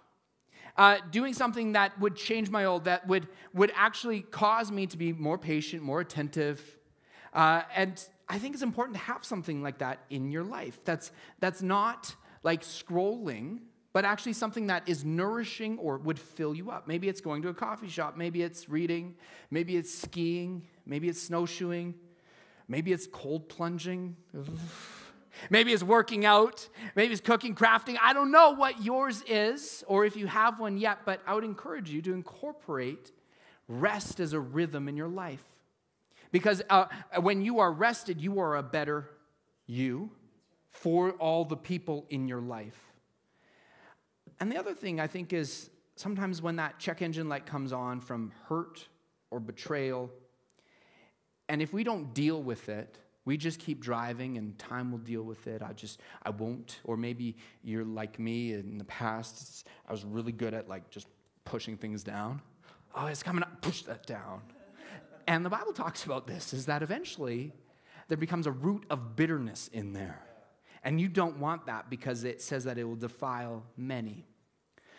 Uh, 0.76 0.98
doing 1.10 1.34
something 1.34 1.72
that 1.72 1.98
would 2.00 2.16
change 2.16 2.48
my 2.48 2.64
old, 2.64 2.84
that 2.84 3.06
would, 3.06 3.28
would 3.52 3.72
actually 3.74 4.22
cause 4.22 4.72
me 4.72 4.86
to 4.86 4.96
be 4.96 5.12
more 5.12 5.36
patient, 5.36 5.82
more 5.82 6.00
attentive, 6.00 6.78
uh, 7.32 7.62
and 7.74 8.02
I 8.28 8.38
think 8.38 8.54
it's 8.54 8.62
important 8.62 8.96
to 8.96 9.02
have 9.04 9.24
something 9.24 9.62
like 9.62 9.78
that 9.78 10.00
in 10.10 10.30
your 10.30 10.44
life. 10.44 10.80
That's, 10.84 11.10
that's 11.40 11.62
not 11.62 12.14
like 12.42 12.62
scrolling, 12.62 13.58
but 13.92 14.04
actually 14.04 14.34
something 14.34 14.68
that 14.68 14.88
is 14.88 15.04
nourishing 15.04 15.78
or 15.78 15.98
would 15.98 16.18
fill 16.18 16.54
you 16.54 16.70
up. 16.70 16.86
Maybe 16.86 17.08
it's 17.08 17.20
going 17.20 17.42
to 17.42 17.48
a 17.48 17.54
coffee 17.54 17.88
shop, 17.88 18.16
maybe 18.16 18.42
it's 18.42 18.68
reading, 18.68 19.16
maybe 19.50 19.76
it's 19.76 19.92
skiing, 19.92 20.62
maybe 20.86 21.08
it's 21.08 21.20
snowshoeing, 21.20 21.94
maybe 22.68 22.92
it's 22.92 23.06
cold 23.06 23.48
plunging. 23.48 24.16
Maybe 25.48 25.72
it's 25.72 25.82
working 25.82 26.26
out. 26.26 26.68
Maybe 26.96 27.12
it's 27.12 27.20
cooking, 27.22 27.54
crafting. 27.54 27.96
I 28.02 28.12
don't 28.12 28.30
know 28.30 28.50
what 28.50 28.82
yours 28.82 29.22
is 29.26 29.82
or 29.86 30.04
if 30.04 30.14
you 30.16 30.26
have 30.26 30.58
one 30.58 30.76
yet, 30.76 30.98
but 31.06 31.22
I 31.26 31.34
would 31.34 31.44
encourage 31.44 31.88
you 31.88 32.02
to 32.02 32.12
incorporate 32.12 33.12
rest 33.68 34.20
as 34.20 34.32
a 34.32 34.40
rhythm 34.40 34.88
in 34.88 34.96
your 34.96 35.08
life. 35.08 35.42
Because 36.32 36.62
uh, 36.70 36.86
when 37.20 37.42
you 37.42 37.58
are 37.58 37.72
rested, 37.72 38.20
you 38.20 38.38
are 38.40 38.56
a 38.56 38.62
better 38.62 39.08
you 39.66 40.10
for 40.70 41.12
all 41.12 41.44
the 41.44 41.56
people 41.56 42.06
in 42.10 42.28
your 42.28 42.40
life. 42.40 42.78
And 44.38 44.50
the 44.50 44.56
other 44.56 44.74
thing 44.74 45.00
I 45.00 45.06
think 45.06 45.32
is 45.32 45.70
sometimes 45.96 46.40
when 46.40 46.56
that 46.56 46.78
check 46.78 47.02
engine 47.02 47.28
light 47.28 47.46
comes 47.46 47.72
on 47.72 48.00
from 48.00 48.32
hurt 48.46 48.86
or 49.30 49.40
betrayal, 49.40 50.10
and 51.48 51.60
if 51.60 51.72
we 51.72 51.84
don't 51.84 52.14
deal 52.14 52.42
with 52.42 52.68
it, 52.68 52.96
we 53.24 53.36
just 53.36 53.58
keep 53.58 53.80
driving 53.80 54.38
and 54.38 54.58
time 54.58 54.90
will 54.90 54.98
deal 54.98 55.22
with 55.22 55.46
it. 55.46 55.62
I 55.62 55.72
just, 55.72 56.00
I 56.22 56.30
won't. 56.30 56.80
Or 56.84 56.96
maybe 56.96 57.36
you're 57.62 57.84
like 57.84 58.18
me 58.18 58.54
in 58.54 58.78
the 58.78 58.84
past, 58.84 59.66
I 59.86 59.92
was 59.92 60.04
really 60.04 60.32
good 60.32 60.54
at 60.54 60.68
like 60.68 60.90
just 60.90 61.06
pushing 61.44 61.76
things 61.76 62.02
down. 62.02 62.40
Oh, 62.94 63.06
it's 63.06 63.22
coming 63.22 63.42
up, 63.42 63.60
push 63.60 63.82
that 63.82 64.06
down. 64.06 64.42
And 65.30 65.44
the 65.44 65.50
Bible 65.50 65.72
talks 65.72 66.04
about 66.04 66.26
this 66.26 66.52
is 66.52 66.66
that 66.66 66.82
eventually 66.82 67.52
there 68.08 68.16
becomes 68.16 68.48
a 68.48 68.50
root 68.50 68.84
of 68.90 69.14
bitterness 69.14 69.70
in 69.72 69.92
there. 69.92 70.20
And 70.82 71.00
you 71.00 71.06
don't 71.06 71.38
want 71.38 71.66
that 71.66 71.88
because 71.88 72.24
it 72.24 72.42
says 72.42 72.64
that 72.64 72.78
it 72.78 72.82
will 72.82 72.96
defile 72.96 73.62
many. 73.76 74.26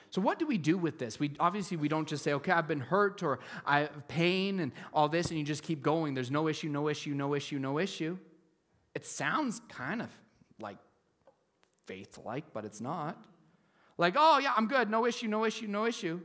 So 0.09 0.21
what 0.21 0.39
do 0.39 0.47
we 0.47 0.57
do 0.57 0.77
with 0.77 0.99
this? 0.99 1.19
We 1.19 1.33
obviously 1.37 1.75
we 1.75 1.89
don't 1.89 2.07
just 2.07 2.23
say, 2.23 2.31
"Okay, 2.31 2.53
I've 2.53 2.69
been 2.69 2.79
hurt 2.79 3.21
or 3.23 3.39
I 3.65 3.79
have 3.81 4.07
pain 4.07 4.61
and 4.61 4.71
all 4.93 5.09
this," 5.09 5.31
and 5.31 5.37
you 5.37 5.43
just 5.43 5.63
keep 5.63 5.81
going. 5.81 6.13
There's 6.13 6.31
no 6.31 6.47
issue, 6.47 6.69
no 6.69 6.87
issue, 6.87 7.13
no 7.13 7.35
issue, 7.35 7.59
no 7.59 7.77
issue. 7.77 8.17
It 8.95 9.05
sounds 9.05 9.59
kind 9.67 10.01
of 10.01 10.09
like 10.61 10.77
faith-like, 11.87 12.53
but 12.53 12.63
it's 12.63 12.79
not. 12.79 13.21
Like, 13.97 14.15
"Oh 14.17 14.39
yeah, 14.39 14.53
I'm 14.55 14.67
good, 14.67 14.89
no 14.89 15.05
issue, 15.05 15.27
no 15.27 15.43
issue, 15.43 15.67
no 15.67 15.85
issue." 15.85 16.21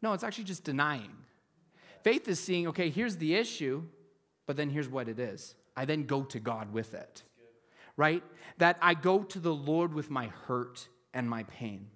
No, 0.00 0.12
it's 0.12 0.24
actually 0.24 0.44
just 0.44 0.64
denying. 0.64 1.21
Faith 2.02 2.28
is 2.28 2.40
seeing, 2.40 2.68
okay, 2.68 2.90
here's 2.90 3.16
the 3.16 3.34
issue, 3.34 3.84
but 4.46 4.56
then 4.56 4.70
here's 4.70 4.88
what 4.88 5.08
it 5.08 5.18
is. 5.18 5.54
I 5.76 5.84
then 5.84 6.04
go 6.04 6.22
to 6.24 6.40
God 6.40 6.72
with 6.72 6.94
it, 6.94 7.22
right? 7.96 8.22
That 8.58 8.76
I 8.82 8.94
go 8.94 9.22
to 9.22 9.38
the 9.38 9.54
Lord 9.54 9.94
with 9.94 10.10
my 10.10 10.26
hurt 10.46 10.88
and 11.14 11.28
my 11.28 11.44
pain. 11.44 11.88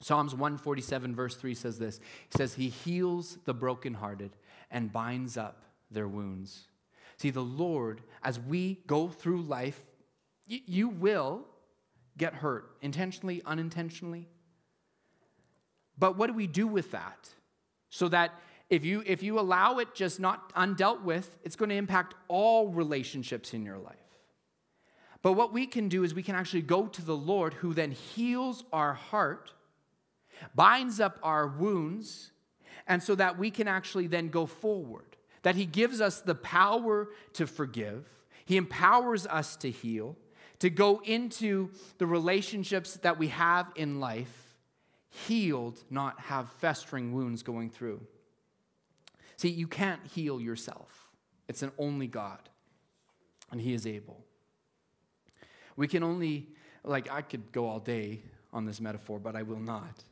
Psalms 0.00 0.34
147, 0.34 1.14
verse 1.14 1.36
3 1.36 1.54
says 1.54 1.78
this 1.78 1.98
He 1.98 2.36
says, 2.36 2.54
He 2.54 2.68
heals 2.68 3.38
the 3.44 3.54
brokenhearted 3.54 4.32
and 4.70 4.92
binds 4.92 5.36
up 5.36 5.64
their 5.90 6.08
wounds. 6.08 6.68
See, 7.16 7.30
the 7.30 7.40
Lord, 7.40 8.02
as 8.22 8.38
we 8.38 8.80
go 8.86 9.08
through 9.08 9.42
life, 9.42 9.80
you 10.46 10.88
will 10.88 11.46
get 12.18 12.34
hurt, 12.34 12.76
intentionally, 12.82 13.40
unintentionally. 13.46 14.28
But 15.96 16.18
what 16.18 16.26
do 16.26 16.32
we 16.32 16.46
do 16.46 16.66
with 16.66 16.90
that? 16.90 17.28
So 17.88 18.08
that 18.08 18.34
if 18.74 18.84
you 18.84 19.02
if 19.06 19.22
you 19.22 19.38
allow 19.38 19.78
it 19.78 19.94
just 19.94 20.18
not 20.18 20.52
undealt 20.54 21.02
with 21.02 21.36
it's 21.44 21.56
going 21.56 21.68
to 21.68 21.76
impact 21.76 22.14
all 22.28 22.68
relationships 22.68 23.54
in 23.54 23.64
your 23.64 23.78
life. 23.78 23.96
But 25.22 25.32
what 25.32 25.52
we 25.52 25.66
can 25.66 25.88
do 25.88 26.04
is 26.04 26.14
we 26.14 26.22
can 26.22 26.34
actually 26.34 26.62
go 26.62 26.86
to 26.86 27.04
the 27.04 27.16
lord 27.16 27.54
who 27.54 27.72
then 27.72 27.92
heals 27.92 28.64
our 28.72 28.94
heart 28.94 29.52
binds 30.54 31.00
up 31.00 31.18
our 31.22 31.46
wounds 31.46 32.32
and 32.86 33.02
so 33.02 33.14
that 33.14 33.38
we 33.38 33.50
can 33.50 33.68
actually 33.68 34.08
then 34.08 34.28
go 34.28 34.44
forward. 34.44 35.16
That 35.42 35.56
he 35.56 35.66
gives 35.66 36.00
us 36.00 36.20
the 36.20 36.34
power 36.34 37.08
to 37.34 37.46
forgive. 37.46 38.06
He 38.44 38.56
empowers 38.56 39.26
us 39.26 39.56
to 39.56 39.70
heal 39.70 40.16
to 40.58 40.70
go 40.70 41.00
into 41.04 41.70
the 41.98 42.06
relationships 42.06 42.94
that 42.98 43.18
we 43.18 43.28
have 43.28 43.70
in 43.76 44.00
life 44.00 44.56
healed 45.10 45.78
not 45.90 46.18
have 46.18 46.50
festering 46.52 47.12
wounds 47.12 47.42
going 47.42 47.70
through 47.70 48.00
See, 49.36 49.48
you 49.48 49.66
can't 49.66 50.00
heal 50.06 50.40
yourself, 50.40 51.08
it's 51.48 51.62
an 51.62 51.72
only 51.78 52.06
God, 52.06 52.48
and 53.50 53.60
He 53.60 53.74
is 53.74 53.86
able. 53.86 54.24
We 55.76 55.88
can 55.88 56.02
only, 56.02 56.48
like, 56.84 57.10
I 57.10 57.22
could 57.22 57.50
go 57.52 57.66
all 57.66 57.80
day 57.80 58.22
on 58.52 58.64
this 58.64 58.80
metaphor, 58.80 59.18
but 59.18 59.34
I 59.34 59.42
will 59.42 59.58
not. 59.58 60.04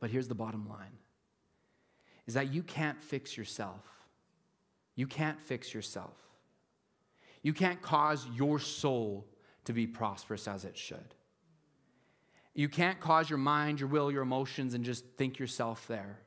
but 0.00 0.10
here's 0.10 0.28
the 0.28 0.34
bottom 0.34 0.68
line 0.68 0.98
is 2.26 2.34
that 2.34 2.52
you 2.52 2.62
can't 2.62 3.02
fix 3.02 3.36
yourself. 3.36 3.84
You 4.94 5.06
can't 5.06 5.40
fix 5.40 5.74
yourself. 5.74 6.16
You 7.42 7.52
can't 7.52 7.82
cause 7.82 8.26
your 8.34 8.58
soul 8.58 9.26
to 9.64 9.72
be 9.72 9.86
prosperous 9.86 10.46
as 10.46 10.64
it 10.64 10.76
should. 10.76 11.14
You 12.54 12.68
can't 12.68 13.00
cause 13.00 13.30
your 13.30 13.38
mind, 13.38 13.80
your 13.80 13.88
will, 13.88 14.12
your 14.12 14.22
emotions, 14.22 14.74
and 14.74 14.84
just 14.84 15.04
think 15.16 15.38
yourself 15.38 15.86
there. 15.88 16.18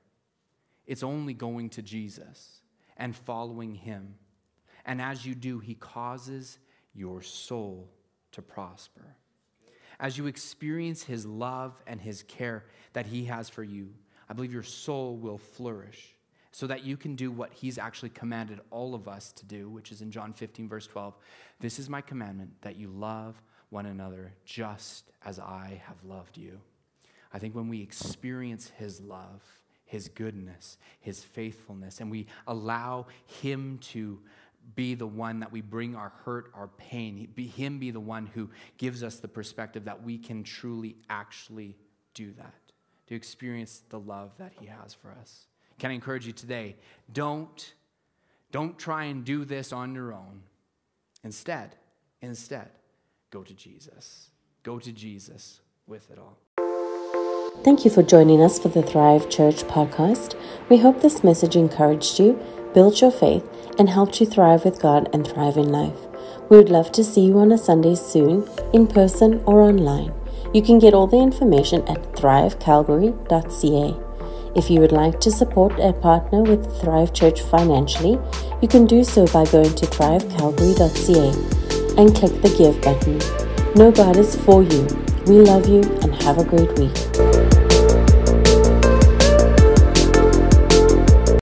It's 0.87 1.03
only 1.03 1.33
going 1.33 1.69
to 1.71 1.81
Jesus 1.81 2.61
and 2.97 3.15
following 3.15 3.75
Him. 3.75 4.15
And 4.85 5.01
as 5.01 5.25
you 5.25 5.35
do, 5.35 5.59
He 5.59 5.75
causes 5.75 6.59
your 6.93 7.21
soul 7.21 7.89
to 8.31 8.41
prosper. 8.41 9.15
As 9.99 10.17
you 10.17 10.27
experience 10.27 11.03
His 11.03 11.25
love 11.25 11.81
and 11.87 11.99
His 11.99 12.23
care 12.23 12.65
that 12.93 13.07
He 13.07 13.25
has 13.25 13.49
for 13.49 13.63
you, 13.63 13.93
I 14.29 14.33
believe 14.33 14.53
your 14.53 14.63
soul 14.63 15.17
will 15.17 15.37
flourish 15.37 16.15
so 16.51 16.67
that 16.67 16.83
you 16.83 16.95
can 16.95 17.15
do 17.15 17.31
what 17.31 17.53
He's 17.53 17.77
actually 17.77 18.09
commanded 18.09 18.61
all 18.71 18.95
of 18.95 19.07
us 19.07 19.31
to 19.33 19.45
do, 19.45 19.69
which 19.69 19.91
is 19.91 20.01
in 20.01 20.11
John 20.11 20.33
15, 20.33 20.69
verse 20.69 20.87
12. 20.87 21.17
This 21.59 21.79
is 21.79 21.89
my 21.89 22.01
commandment 22.01 22.51
that 22.61 22.77
you 22.77 22.89
love 22.89 23.41
one 23.69 23.85
another 23.85 24.33
just 24.45 25.11
as 25.25 25.39
I 25.39 25.81
have 25.85 26.03
loved 26.03 26.37
you. 26.37 26.61
I 27.33 27.39
think 27.39 27.55
when 27.55 27.67
we 27.67 27.81
experience 27.81 28.71
His 28.77 29.01
love, 29.01 29.43
His 29.85 30.07
goodness, 30.07 30.77
His 30.99 31.23
faithfulness, 31.23 32.01
and 32.01 32.11
we 32.11 32.27
allow 32.47 33.07
Him 33.41 33.79
to 33.91 34.19
be 34.73 34.95
the 34.95 35.07
one 35.07 35.39
that 35.41 35.51
we 35.51 35.61
bring 35.61 35.95
our 35.95 36.11
hurt, 36.25 36.51
our 36.55 36.67
pain, 36.67 37.27
be 37.35 37.47
Him 37.47 37.77
be 37.77 37.91
the 37.91 37.99
one 37.99 38.25
who 38.25 38.49
gives 38.77 39.03
us 39.03 39.17
the 39.17 39.27
perspective 39.27 39.85
that 39.85 40.03
we 40.03 40.17
can 40.17 40.43
truly 40.43 40.97
actually 41.09 41.77
do 42.13 42.33
that, 42.33 42.53
to 43.07 43.15
experience 43.15 43.83
the 43.89 43.99
love 43.99 44.31
that 44.39 44.53
He 44.59 44.65
has 44.65 44.93
for 44.93 45.11
us. 45.21 45.45
Can 45.77 45.91
I 45.91 45.93
encourage 45.93 46.25
you 46.25 46.33
today? 46.33 46.77
Don't, 47.11 47.73
don't 48.51 48.79
try 48.79 49.05
and 49.05 49.23
do 49.23 49.45
this 49.45 49.71
on 49.71 49.93
your 49.93 50.13
own. 50.13 50.41
Instead, 51.23 51.75
instead, 52.21 52.69
go 53.29 53.43
to 53.43 53.53
Jesus. 53.53 54.29
Go 54.63 54.79
to 54.79 54.91
Jesus 54.91 55.59
with 55.85 56.09
it 56.09 56.17
all. 56.17 56.64
Thank 57.63 57.83
you 57.83 57.89
for 57.91 58.03
joining 58.03 58.41
us 58.41 58.59
for 58.59 58.69
the 58.69 58.83
Thrive 58.83 59.29
Church 59.29 59.63
podcast. 59.63 60.35
We 60.69 60.77
hope 60.77 61.01
this 61.01 61.23
message 61.23 61.55
encouraged 61.55 62.19
you, 62.19 62.39
built 62.73 63.01
your 63.01 63.11
faith, 63.11 63.43
and 63.79 63.89
helped 63.89 64.19
you 64.19 64.27
thrive 64.27 64.63
with 64.65 64.79
God 64.81 65.09
and 65.13 65.25
thrive 65.25 65.57
in 65.57 65.69
life. 65.69 65.97
We 66.49 66.57
would 66.57 66.69
love 66.69 66.91
to 66.91 67.03
see 67.03 67.21
you 67.21 67.39
on 67.39 67.51
a 67.51 67.57
Sunday 67.57 67.95
soon, 67.95 68.47
in 68.71 68.85
person 68.85 69.41
or 69.45 69.61
online. 69.61 70.13
You 70.53 70.61
can 70.61 70.77
get 70.77 70.93
all 70.93 71.07
the 71.07 71.17
information 71.17 71.81
at 71.87 72.13
thrivecalgary.ca. 72.13 73.95
If 74.55 74.69
you 74.69 74.79
would 74.79 74.91
like 74.91 75.19
to 75.21 75.31
support 75.31 75.79
a 75.79 75.91
partner 75.91 76.43
with 76.43 76.79
Thrive 76.79 77.13
Church 77.13 77.41
financially, 77.41 78.19
you 78.61 78.67
can 78.67 78.85
do 78.85 79.03
so 79.03 79.25
by 79.27 79.45
going 79.45 79.73
to 79.75 79.85
thrivecalgary.ca 79.87 81.55
and 81.97 82.15
click 82.15 82.41
the 82.41 82.55
Give 82.57 82.79
button. 82.81 83.19
Know 83.75 83.91
God 83.91 84.17
is 84.17 84.35
for 84.35 84.63
you. 84.63 84.87
We 85.25 85.39
love 85.41 85.67
you 85.67 85.81
and 85.81 86.13
have 86.23 86.37
a 86.37 86.45
great 86.45 86.71
week. 86.77 87.24